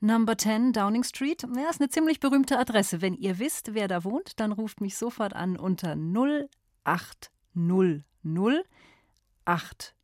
[0.00, 1.46] Number 10 Downing Street?
[1.56, 3.00] Ja, ist eine ziemlich berühmte Adresse.
[3.00, 6.50] Wenn ihr wisst, wer da wohnt, dann ruft mich sofort an unter 0800
[9.44, 9.94] 80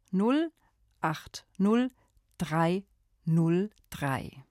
[1.01, 1.91] 80
[2.39, 4.45] 303.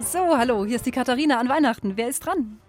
[0.00, 1.96] So, hallo, hier ist die Katharina an Weihnachten.
[1.96, 2.60] Wer ist dran?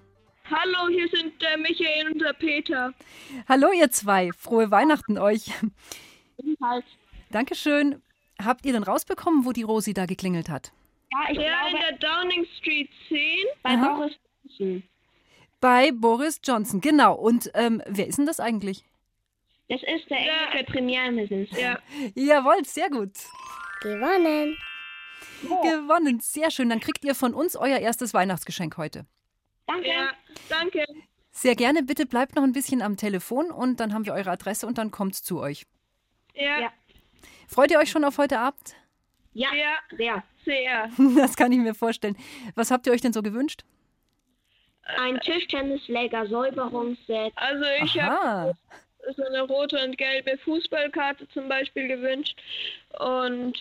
[0.49, 2.93] Hallo, hier sind der Michael und der Peter.
[3.49, 4.31] Hallo, ihr zwei.
[4.31, 5.51] Frohe Weihnachten euch.
[6.37, 6.85] Ebenfalls.
[7.31, 8.01] Dankeschön.
[8.43, 10.71] Habt ihr denn rausbekommen, wo die Rosi da geklingelt hat?
[11.11, 13.19] Ja, ich ja, in der Downing Street 10
[13.63, 13.95] bei Aha.
[13.95, 14.83] Boris Johnson.
[15.61, 17.15] Bei Boris Johnson, genau.
[17.15, 18.83] Und ähm, wer ist denn das eigentlich?
[19.69, 21.59] Das ist der englische Premierminister.
[21.59, 21.79] Ja.
[22.13, 23.13] Jawohl, sehr gut.
[23.81, 24.57] Gewonnen.
[25.41, 26.69] Gewonnen, sehr schön.
[26.69, 29.05] Dann kriegt ihr von uns euer erstes Weihnachtsgeschenk heute.
[29.67, 29.87] Danke.
[29.87, 30.09] Ja,
[30.49, 30.85] danke.
[31.31, 34.65] Sehr gerne, bitte bleibt noch ein bisschen am Telefon und dann haben wir eure Adresse
[34.65, 35.65] und dann kommt's zu euch.
[36.33, 36.71] Ja.
[37.47, 38.75] Freut ihr euch schon auf heute Abend?
[39.33, 39.75] Ja, ja.
[39.97, 40.23] sehr.
[40.45, 40.89] Sehr.
[41.17, 42.15] Das kann ich mir vorstellen.
[42.55, 43.63] Was habt ihr euch denn so gewünscht?
[44.99, 47.33] Ein Tischtennisschläger Säuberungsset.
[47.35, 48.55] Also ich habe
[49.15, 52.39] so eine rote und gelbe Fußballkarte zum Beispiel gewünscht
[52.99, 53.55] und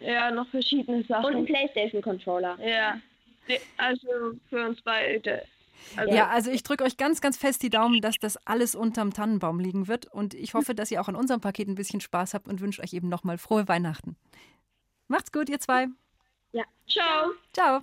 [0.00, 1.24] ja, noch verschiedene Sachen.
[1.24, 2.58] Und einen Playstation-Controller.
[2.64, 3.00] Ja,
[3.76, 4.08] also
[4.48, 5.44] für uns beide.
[5.96, 9.12] Also, Ja, also ich drücke euch ganz, ganz fest die Daumen, dass das alles unterm
[9.12, 10.06] Tannenbaum liegen wird.
[10.06, 12.82] Und ich hoffe, dass ihr auch an unserem Paket ein bisschen Spaß habt und wünsche
[12.82, 14.16] euch eben nochmal frohe Weihnachten.
[15.08, 15.88] Macht's gut, ihr zwei.
[16.52, 16.64] Ja.
[16.88, 17.32] Ciao.
[17.52, 17.80] Ciao.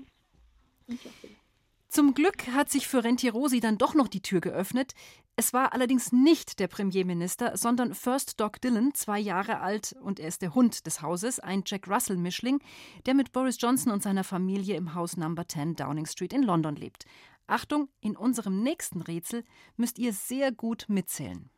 [1.87, 4.93] Zum Glück hat sich für Rentier Rosi dann doch noch die Tür geöffnet.
[5.39, 10.27] Es war allerdings nicht der Premierminister, sondern First Dog Dylan, zwei Jahre alt, und er
[10.27, 12.59] ist der Hund des Hauses, ein Jack Russell-Mischling,
[13.05, 16.75] der mit Boris Johnson und seiner Familie im Haus Number 10 Downing Street in London
[16.75, 17.05] lebt.
[17.47, 19.45] Achtung, in unserem nächsten Rätsel
[19.77, 21.49] müsst ihr sehr gut mitzählen.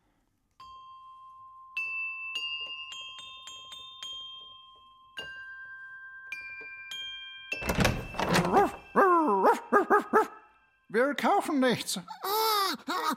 [10.88, 11.98] Wir kaufen nichts.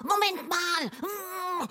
[0.03, 0.91] Moment mal.
[1.01, 1.67] Hm,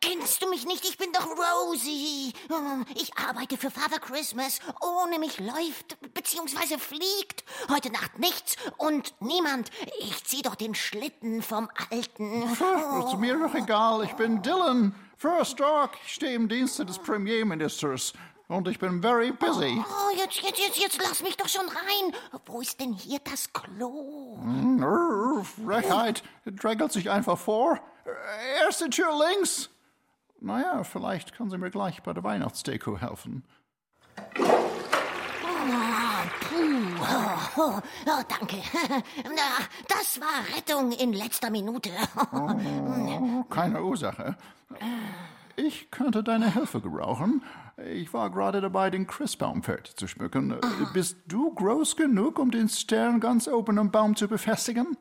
[0.00, 0.84] Kennst du mich nicht?
[0.84, 2.32] Ich bin doch Rosie.
[2.48, 4.58] Hm, Ich arbeite für Father Christmas.
[4.80, 6.78] Ohne mich läuft bzw.
[6.78, 9.70] fliegt heute Nacht nichts und niemand.
[10.00, 12.42] Ich zieh doch den Schlitten vom Alten.
[12.52, 14.04] Ist mir doch egal.
[14.04, 14.94] Ich bin Dylan.
[15.16, 15.90] First Dog.
[16.06, 18.12] Ich stehe im Dienste des Premierministers.
[18.52, 19.82] Und ich bin very busy.
[19.82, 22.14] Oh, jetzt, jetzt, jetzt, jetzt lass mich doch schon rein.
[22.44, 24.38] Wo ist denn hier das Klo?
[24.42, 26.22] Hm, Frechheit.
[26.44, 27.80] Drängelt sich einfach vor.
[28.60, 29.70] Erste Tür links.
[30.40, 33.42] Naja, vielleicht kann sie mir gleich bei der Weihnachtsdeko helfen.
[34.36, 37.00] Ah, puh.
[37.00, 38.56] Oh, oh, oh, danke.
[39.88, 41.90] Das war Rettung in letzter Minute.
[42.32, 44.36] Oh, keine Ursache.
[45.56, 47.42] Ich könnte deine Hilfe gebrauchen.
[47.90, 50.56] Ich war gerade dabei, den Christbaum fertig zu schmücken.
[50.92, 54.96] Bist du groß genug, um den Stern ganz oben am Baum zu befestigen?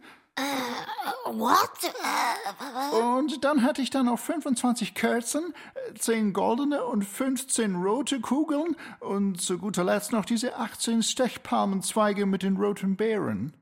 [1.26, 1.70] What?
[3.02, 5.54] Und dann hatte ich dann noch 25 Kerzen,
[5.98, 12.44] 10 goldene und 15 rote Kugeln und zu guter Letzt noch diese 18 Stechpalmenzweige mit
[12.44, 13.54] den roten Beeren.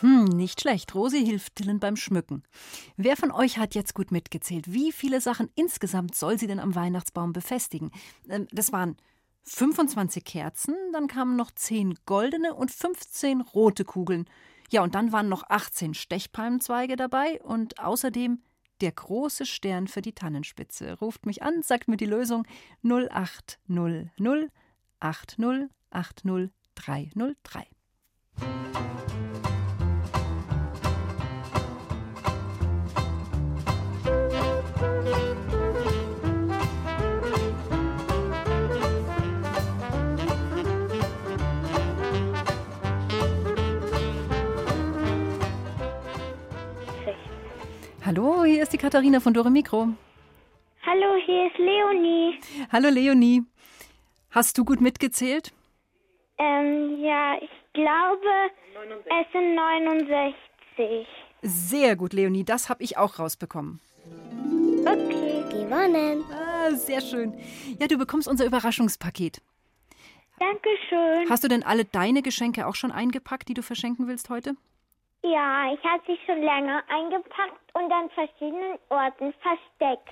[0.00, 0.94] Hm, nicht schlecht.
[0.94, 2.44] Rosi hilft Dylan beim Schmücken.
[2.96, 4.72] Wer von euch hat jetzt gut mitgezählt?
[4.72, 7.90] Wie viele Sachen insgesamt soll sie denn am Weihnachtsbaum befestigen?
[8.28, 8.96] Ähm, das waren
[9.44, 14.26] 25 Kerzen, dann kamen noch 10 goldene und 15 rote Kugeln.
[14.70, 18.42] Ja, und dann waren noch 18 Stechpalmenzweige dabei und außerdem
[18.80, 20.98] der große Stern für die Tannenspitze.
[21.00, 22.46] Ruft mich an, sagt mir die Lösung
[22.84, 24.50] 0800
[25.00, 26.50] 80 80
[48.08, 49.86] Hallo, hier ist die Katharina von Dore Mikro.
[50.86, 52.40] Hallo, hier ist Leonie.
[52.72, 53.42] Hallo Leonie.
[54.30, 55.52] Hast du gut mitgezählt?
[56.38, 58.26] Ähm, ja, ich glaube,
[59.04, 61.06] es sind 69.
[61.42, 63.78] Sehr gut, Leonie, das habe ich auch rausbekommen.
[64.86, 65.44] Okay.
[65.50, 66.24] Gewonnen.
[66.32, 67.34] Ah, sehr schön.
[67.78, 69.42] Ja, du bekommst unser Überraschungspaket.
[70.38, 71.28] Dankeschön.
[71.28, 74.54] Hast du denn alle deine Geschenke auch schon eingepackt, die du verschenken willst heute?
[75.32, 80.08] Ja, ich habe sie schon länger eingepackt und an verschiedenen Orten versteckt.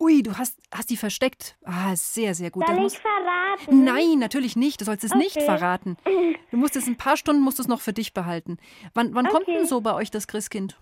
[0.00, 1.56] Ui, du hast, hast die versteckt.
[1.64, 2.66] Ah, sehr, sehr gut.
[2.66, 3.84] Soll ich verraten?
[3.84, 4.80] Nein, natürlich nicht.
[4.80, 5.46] Du sollst es nicht Okay.
[5.46, 5.96] verraten.
[6.50, 8.58] Du musst es ein paar Stunden musst es noch für dich behalten.
[8.92, 9.54] Wann, wann kommt Okay.
[9.54, 10.76] denn so bei euch das Christkind?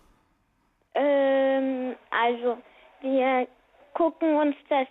[0.95, 2.59] Ähm, also,
[3.03, 3.47] wir
[3.95, 4.89] gucken uns das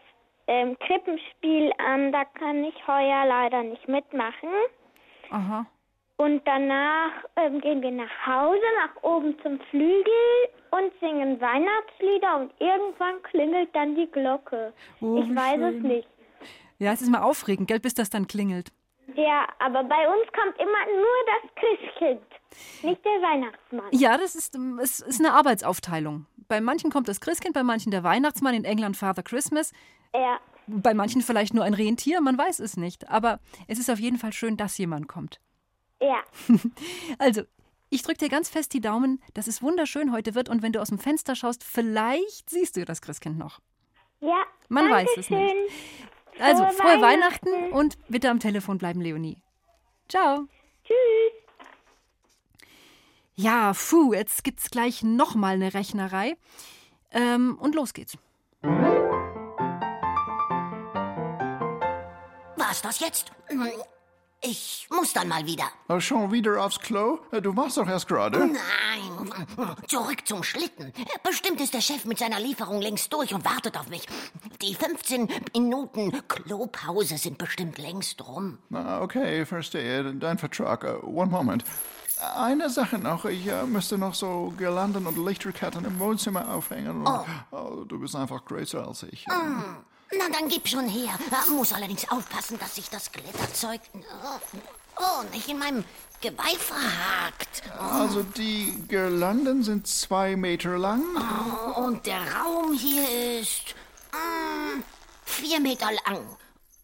[0.48, 2.12] ähm, Krippenspiel an.
[2.12, 4.50] Da kann ich heuer leider nicht mitmachen.
[5.32, 5.66] Aha.
[6.22, 10.14] Und danach ähm, gehen wir nach Hause, nach oben zum Flügel
[10.70, 14.72] und singen Weihnachtslieder und irgendwann klingelt dann die Glocke.
[15.00, 15.82] Oh, ich weiß es schön.
[15.82, 16.08] nicht.
[16.78, 18.72] Ja, es ist mal aufregend, gell, bis das dann klingelt.
[19.16, 22.22] Ja, aber bei uns kommt immer nur das Christkind,
[22.84, 23.88] nicht der Weihnachtsmann.
[23.90, 26.28] Ja, das ist, ähm, es ist eine Arbeitsaufteilung.
[26.48, 29.72] Bei manchen kommt das Christkind, bei manchen der Weihnachtsmann, in England Father Christmas.
[30.14, 30.40] Ja.
[30.68, 33.10] Bei manchen vielleicht nur ein Rentier, man weiß es nicht.
[33.10, 35.40] Aber es ist auf jeden Fall schön, dass jemand kommt.
[36.02, 36.24] Ja.
[37.20, 37.44] Also,
[37.90, 40.82] ich drücke dir ganz fest die Daumen, dass es wunderschön heute wird und wenn du
[40.82, 43.60] aus dem Fenster schaust, vielleicht siehst du das Christkind noch.
[44.20, 44.44] Ja.
[44.70, 45.64] Man weiß es Dankeschön.
[45.64, 45.74] nicht.
[46.40, 47.52] Also, Frohe frohe Weihnachten.
[47.52, 47.74] Weihnachten.
[47.74, 49.42] und bitte am Telefon bleiben, Leonie.
[50.10, 50.48] Ciao.
[50.84, 50.96] Tschüss.
[53.36, 56.38] Ja, puh, jetzt gibt's gleich nochmal eine Rechnerei.
[57.12, 58.18] Ähm, und los geht's.
[62.56, 63.32] War's das jetzt?
[64.44, 65.66] Ich muss dann mal wieder.
[65.88, 67.20] Oh, schon wieder aufs Klo?
[67.32, 68.40] Äh, Du machst doch erst gerade.
[68.40, 69.30] Nein,
[69.88, 70.92] zurück zum Schlitten.
[71.24, 74.08] Bestimmt ist der Chef mit seiner Lieferung längst durch und wartet auf mich.
[74.64, 78.58] Die 15 Minuten Klopause sind bestimmt längst rum.
[78.72, 80.12] Okay, verstehe.
[80.16, 80.84] Dein Vertrag.
[80.86, 81.64] Äh, one moment.
[82.36, 83.26] Eine Sache noch.
[83.26, 87.06] Ich äh, müsste noch so Girlanden und Lichterketten im Wohnzimmer aufhängen.
[87.06, 87.26] Oh.
[87.52, 89.26] Oh, du bist einfach größer als ich.
[89.28, 89.78] Hm,
[90.18, 91.18] Na, dann gib schon her.
[91.50, 93.82] Muss allerdings aufpassen, dass sich das Glitterzeug
[94.98, 95.84] oh, nicht in meinem
[96.22, 97.64] Geweih verhakt.
[97.80, 101.02] Also die Girlanden sind zwei Meter lang.
[101.76, 103.74] Oh, und der Raum hier ist
[104.12, 104.82] mm,
[105.26, 106.20] vier Meter lang.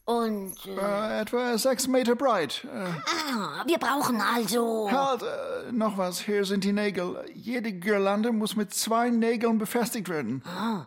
[0.05, 2.65] Und äh, Äh, etwa sechs Meter breit.
[2.73, 4.89] Äh, ah, wir brauchen also.
[4.89, 6.21] halt, äh, noch was.
[6.21, 7.25] Hier sind die Nägel.
[7.35, 10.41] Jede Girlande muss mit zwei Nägeln befestigt werden.
[10.45, 10.83] Oh,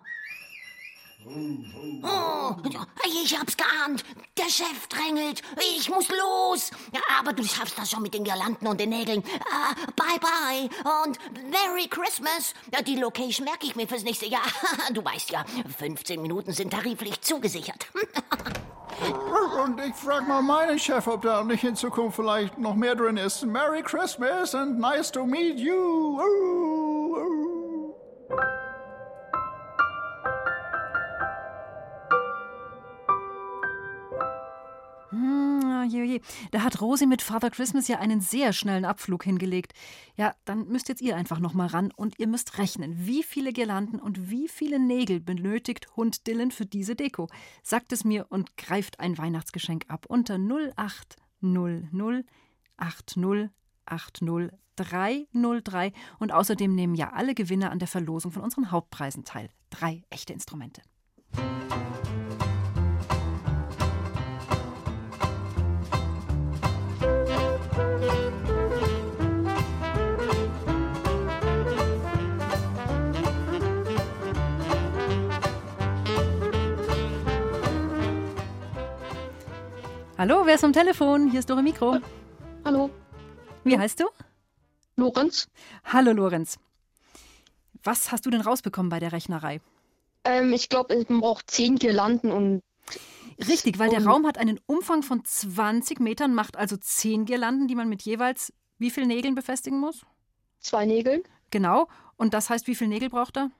[3.31, 4.05] ich hab's geahnt.
[4.39, 5.43] Der Chef drängelt.
[5.76, 6.70] Ich muss los.
[7.18, 9.22] Aber du schaffst das schon mit den Girlanden und den Nägeln.
[9.51, 10.68] Ah, bye bye
[11.05, 11.18] und
[11.51, 12.55] Merry Christmas.
[12.87, 14.43] Die Location merke ich mir fürs nächste Jahr.
[14.93, 15.45] Du weißt ja,
[15.78, 17.87] 15 Minuten sind tariflich zugesichert.
[19.64, 23.16] Und ich frag mal meinen Chef, ob da nicht in Zukunft vielleicht noch mehr drin
[23.16, 23.45] ist.
[23.47, 26.20] Merry Christmas and nice to meet you.
[35.21, 35.87] Hm, ah.
[36.51, 39.73] Da hat Rosi mit Father Christmas ja einen sehr schnellen Abflug hingelegt.
[40.16, 43.53] Ja, dann müsst jetzt ihr einfach noch mal ran und ihr müsst rechnen, wie viele
[43.53, 47.29] Girlanden und wie viele Nägel benötigt Hund Dylan für diese Deko.
[47.62, 52.25] Sagt es mir und greift ein Weihnachtsgeschenk ab unter 0800
[52.77, 53.51] 80
[53.87, 59.51] 80 303 und außerdem nehmen ja alle Gewinner an der Verlosung von unseren Hauptpreisen teil.
[59.68, 60.83] Drei echte Instrumente.
[80.21, 81.31] Hallo, wer ist am Telefon?
[81.31, 81.97] Hier ist Dore Mikro.
[82.62, 82.91] Hallo.
[83.64, 84.05] Wie heißt du?
[84.97, 85.49] Lorenz.
[85.83, 86.59] Hallo Lorenz.
[87.83, 89.62] Was hast du denn rausbekommen bei der Rechnerei?
[90.25, 92.61] Ähm, ich glaube, man braucht zehn Girlanden und.
[93.49, 97.75] Richtig, weil der Raum hat einen Umfang von 20 Metern, macht also 10 Girlanden, die
[97.75, 100.05] man mit jeweils wie viel Nägeln befestigen muss?
[100.59, 101.23] Zwei Nägeln.
[101.51, 101.89] Genau.
[102.18, 103.51] Und das heißt, wie viel Nägel braucht er?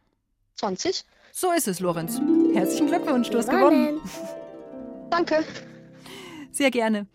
[0.57, 1.07] 20.
[1.33, 2.21] So ist es, Lorenz.
[2.53, 3.99] Herzlichen Glückwunsch, du hast gewonnen.
[5.09, 5.43] Danke.
[6.53, 7.07] Sehr gerne.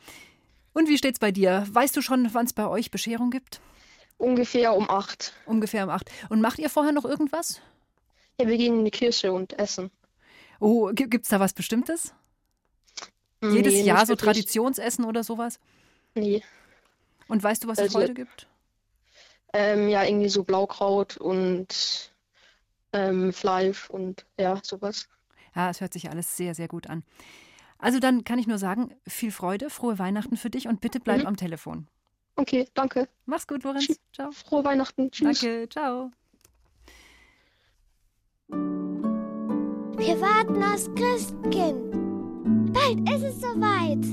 [0.73, 1.65] Und wie steht's bei dir?
[1.69, 3.61] Weißt du schon, wann es bei euch Bescherung gibt?
[4.17, 5.33] Ungefähr um acht.
[5.45, 6.09] Ungefähr um acht.
[6.29, 7.61] Und macht ihr vorher noch irgendwas?
[8.39, 9.91] Ja, wir gehen in die Kirche und essen.
[10.59, 12.13] Oh, gi- gibt's da was Bestimmtes?
[13.41, 14.15] Hm, Jedes nee, Jahr so.
[14.15, 15.59] Traditionsessen oder sowas?
[16.13, 16.43] Nee.
[17.27, 18.47] Und weißt du, was es Also- heute gibt?
[19.53, 22.11] Ähm, ja, irgendwie so Blaukraut und
[22.91, 25.07] ähm, Fleisch und ja, sowas.
[25.55, 27.03] Ja, es hört sich alles sehr, sehr gut an.
[27.86, 31.19] Also dann kann ich nur sagen, viel Freude, frohe Weihnachten für dich und bitte bleib
[31.19, 31.27] Mhm.
[31.27, 31.88] am Telefon.
[32.36, 33.07] Okay, danke.
[33.27, 33.99] Mach's gut, Lorenz.
[34.11, 34.31] Ciao.
[34.31, 35.11] Frohe Weihnachten.
[35.11, 35.39] Tschüss.
[35.41, 36.09] Danke, ciao.
[39.97, 42.73] Wir warten aufs Christkind.
[42.73, 44.03] Bald ist es soweit.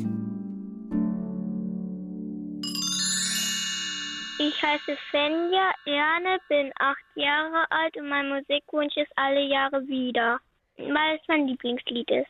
[4.39, 10.39] Ich heiße Fenja Erne, bin acht Jahre alt und mein Musikwunsch ist alle Jahre wieder,
[10.77, 12.29] weil es mein Lieblingslied ist.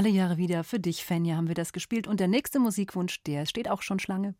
[0.00, 2.08] Alle Jahre wieder für dich, Fenja, haben wir das gespielt.
[2.08, 4.34] Und der nächste Musikwunsch, der steht auch schon Schlange.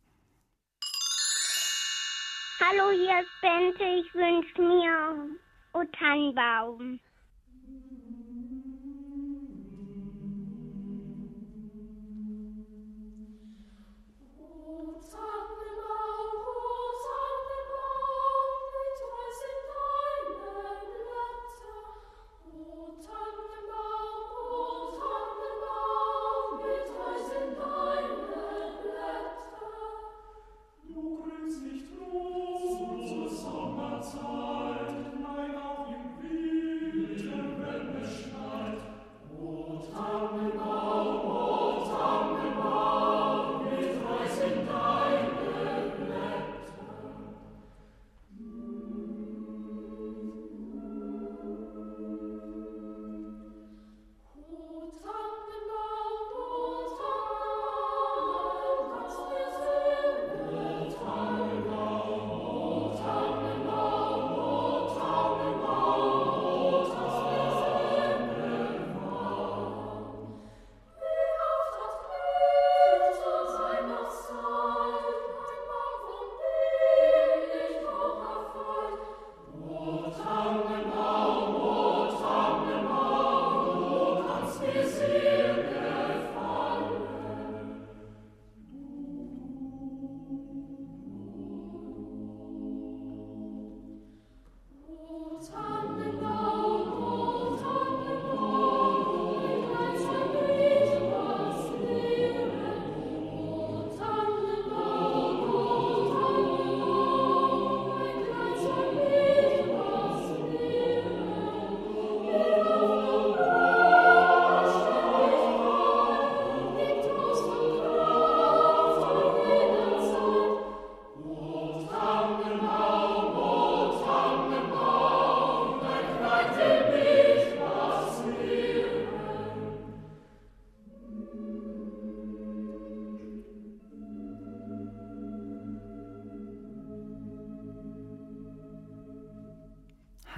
[2.58, 5.36] Hallo, hier ist Bente, ich wünsche mir
[5.74, 5.84] O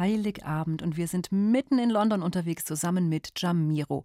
[0.02, 4.02] Heiligabend und wir sind mitten in London unterwegs zusammen mit Jamiro.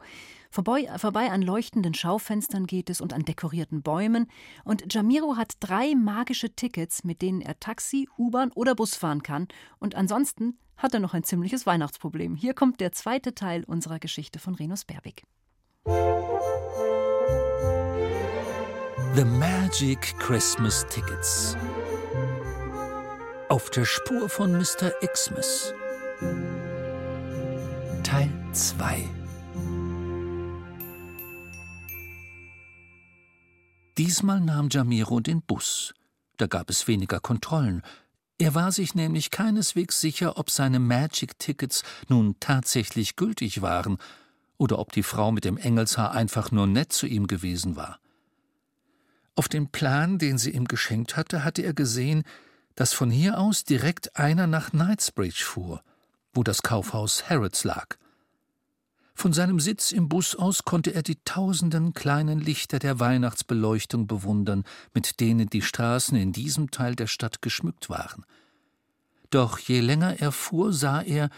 [0.51, 4.27] Vorbei, vorbei an leuchtenden Schaufenstern geht es und an dekorierten Bäumen.
[4.63, 9.47] Und Jamiro hat drei magische Tickets, mit denen er Taxi, U-Bahn oder Bus fahren kann.
[9.79, 12.35] Und ansonsten hat er noch ein ziemliches Weihnachtsproblem.
[12.35, 15.23] Hier kommt der zweite Teil unserer Geschichte von Renus Berbig.
[19.15, 21.57] The Magic Christmas Tickets.
[23.49, 24.91] Auf der Spur von Mr.
[25.01, 25.73] Xmas.
[28.03, 29.07] Teil 2
[33.99, 35.93] Diesmal nahm Jamiro den Bus.
[36.37, 37.83] Da gab es weniger Kontrollen.
[38.39, 43.99] Er war sich nämlich keineswegs sicher, ob seine Magic-Tickets nun tatsächlich gültig waren
[44.57, 47.99] oder ob die Frau mit dem Engelshaar einfach nur nett zu ihm gewesen war.
[49.35, 52.23] Auf dem Plan, den sie ihm geschenkt hatte, hatte er gesehen,
[52.73, 55.83] dass von hier aus direkt einer nach Knightsbridge fuhr,
[56.37, 57.97] wo das Kaufhaus Harrods lag.
[59.15, 64.63] Von seinem Sitz im Bus aus konnte er die tausenden kleinen Lichter der Weihnachtsbeleuchtung bewundern,
[64.93, 68.23] mit denen die Straßen in diesem Teil der Stadt geschmückt waren.
[69.31, 71.31] Doch je länger er fuhr, sah er,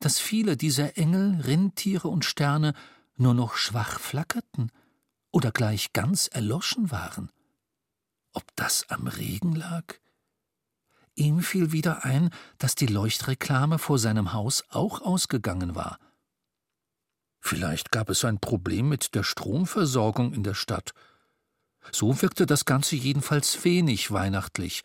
[0.00, 2.72] dass viele dieser Engel, Rindtiere und Sterne
[3.18, 4.72] nur noch schwach flackerten
[5.30, 7.30] oder gleich ganz erloschen waren.
[8.32, 9.84] Ob das am Regen lag?
[11.16, 15.98] Ihm fiel wieder ein, dass die Leuchtreklame vor seinem Haus auch ausgegangen war.
[17.40, 20.92] Vielleicht gab es ein Problem mit der Stromversorgung in der Stadt.
[21.90, 24.82] So wirkte das Ganze jedenfalls wenig weihnachtlich,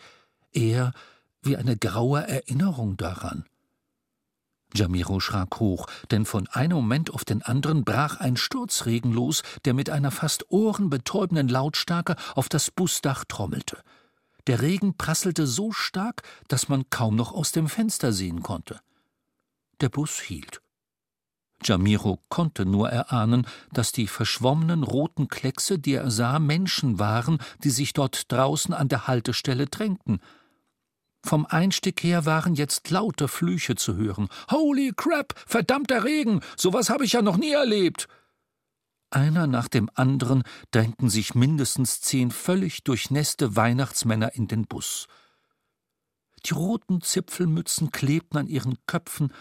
[0.52, 0.94] eher
[1.42, 3.46] wie eine graue Erinnerung daran.
[4.74, 9.74] Jamiro schrak hoch, denn von einem Moment auf den anderen brach ein Sturzregen los, der
[9.74, 13.84] mit einer fast ohrenbetäubenden Lautstärke auf das Busdach trommelte.
[14.48, 18.80] Der Regen prasselte so stark, dass man kaum noch aus dem Fenster sehen konnte.
[19.82, 20.62] Der Bus hielt.
[21.64, 27.70] Jamiro konnte nur erahnen, dass die verschwommenen roten Kleckse, die er sah, Menschen waren, die
[27.70, 30.20] sich dort draußen an der Haltestelle drängten–
[31.24, 34.28] vom Einstieg her waren jetzt laute Flüche zu hören.
[34.50, 38.08] Holy crap, verdammter Regen, sowas habe ich ja noch nie erlebt.
[39.12, 45.08] Einer nach dem anderen drängten sich mindestens zehn völlig durchnässte Weihnachtsmänner in den Bus.
[46.46, 49.34] Die roten Zipfelmützen klebten an ihren Köpfen,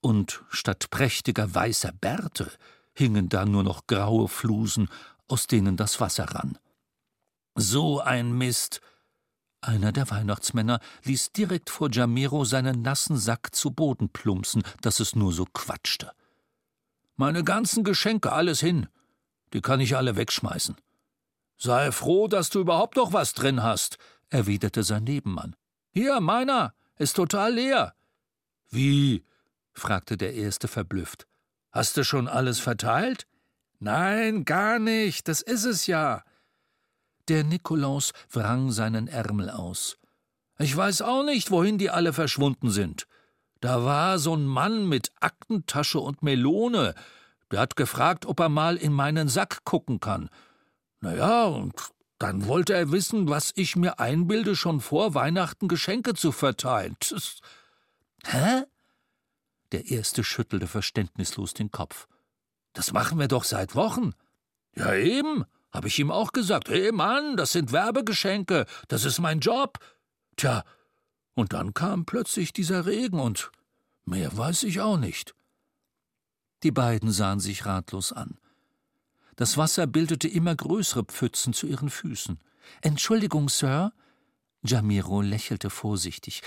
[0.00, 2.50] und statt prächtiger weißer Bärte
[2.92, 4.88] hingen da nur noch graue Flusen,
[5.28, 6.58] aus denen das Wasser rann.
[7.54, 8.80] So ein Mist,
[9.60, 15.14] einer der Weihnachtsmänner ließ direkt vor Jamiro seinen nassen Sack zu Boden plumpsen, dass es
[15.14, 16.10] nur so quatschte.
[17.14, 18.88] Meine ganzen Geschenke, alles hin.
[19.52, 20.76] Die kann ich alle wegschmeißen.
[21.58, 23.98] Sei froh, dass du überhaupt noch was drin hast,
[24.30, 25.54] erwiderte sein Nebenmann.
[25.90, 27.94] Hier, meiner, ist total leer.
[28.70, 29.24] Wie?
[29.72, 31.26] fragte der Erste verblüfft.
[31.70, 33.26] Hast du schon alles verteilt?
[33.78, 36.24] Nein, gar nicht, das ist es ja.
[37.28, 39.98] Der Nikolaus wrang seinen Ärmel aus.
[40.58, 43.06] Ich weiß auch nicht, wohin die alle verschwunden sind.
[43.60, 46.94] Da war so ein Mann mit Aktentasche und Melone.
[47.52, 50.30] Der hat gefragt, ob er mal in meinen Sack gucken kann.
[51.00, 51.74] Na ja, und
[52.18, 56.96] dann wollte er wissen, was ich mir einbilde, schon vor Weihnachten Geschenke zu verteilen.
[57.00, 57.40] Tss.
[58.24, 58.64] Hä?
[59.72, 62.08] Der Erste schüttelte verständnislos den Kopf.
[62.72, 64.14] Das machen wir doch seit Wochen.
[64.74, 65.44] Ja, eben.
[65.72, 69.78] Hab ich ihm auch gesagt, hey Mann, das sind Werbegeschenke, das ist mein Job.
[70.36, 70.64] Tja,
[71.34, 73.50] und dann kam plötzlich dieser Regen und
[74.04, 75.34] mehr weiß ich auch nicht.
[76.62, 78.38] Die beiden sahen sich ratlos an.
[79.36, 82.38] Das Wasser bildete immer größere Pfützen zu ihren Füßen.
[82.80, 83.92] Entschuldigung, Sir.
[84.62, 86.42] Jamiro lächelte vorsichtig.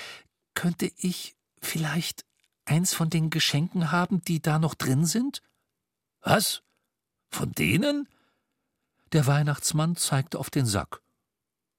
[0.54, 2.26] Könnte ich vielleicht
[2.64, 5.42] eins von den Geschenken haben, die da noch drin sind?
[6.22, 6.64] Was?
[7.30, 8.08] Von denen?
[9.12, 11.02] Der Weihnachtsmann zeigte auf den Sack.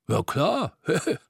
[0.09, 0.77] Ja klar.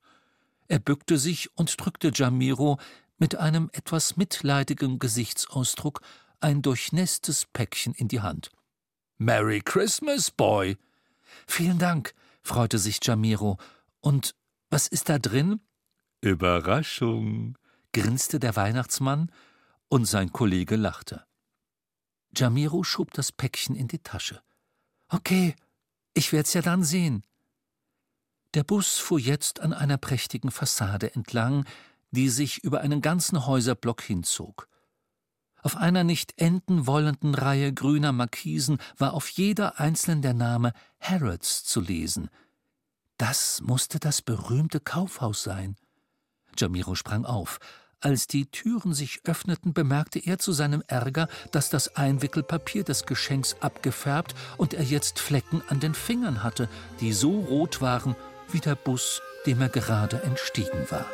[0.69, 2.79] er bückte sich und drückte Jamiro
[3.19, 6.01] mit einem etwas mitleidigen Gesichtsausdruck
[6.41, 8.51] ein durchnässtes Päckchen in die Hand.
[9.19, 10.77] Merry Christmas, Boy.
[11.47, 13.59] Vielen Dank, freute sich Jamiro.
[14.01, 14.35] Und
[14.71, 15.61] was ist da drin?
[16.21, 17.57] Überraschung,
[17.93, 19.31] grinste der Weihnachtsmann,
[19.89, 21.25] und sein Kollege lachte.
[22.35, 24.43] Jamiro schob das Päckchen in die Tasche.
[25.09, 25.55] Okay,
[26.13, 27.23] ich werd's ja dann sehen.
[28.55, 31.65] Der Bus fuhr jetzt an einer prächtigen Fassade entlang,
[32.11, 34.69] die sich über einen ganzen Häuserblock hinzog.
[35.67, 41.65] Auf einer nicht enden wollenden Reihe grüner Markisen war auf jeder einzelnen der Name Harrods
[41.65, 42.31] zu lesen.
[43.19, 45.75] Das musste das berühmte Kaufhaus sein.
[46.57, 47.59] Jamiro sprang auf.
[47.99, 53.57] Als die Türen sich öffneten, bemerkte er zu seinem Ärger, dass das Einwickelpapier des Geschenks
[53.59, 56.69] abgefärbt und er jetzt Flecken an den Fingern hatte,
[57.01, 58.15] die so rot waren
[58.53, 61.07] wie der Bus, dem er gerade entstiegen war.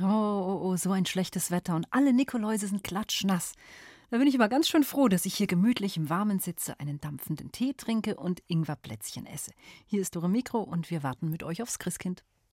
[0.00, 3.54] Oh, oh, oh, so ein schlechtes Wetter und alle Nikoläuse sind klatschnass.
[4.10, 7.00] Da bin ich aber ganz schön froh, dass ich hier gemütlich im Warmen sitze, einen
[7.00, 9.50] dampfenden Tee trinke und Ingwerplätzchen esse.
[9.86, 12.22] Hier ist Dore Mikro und wir warten mit euch aufs Christkind.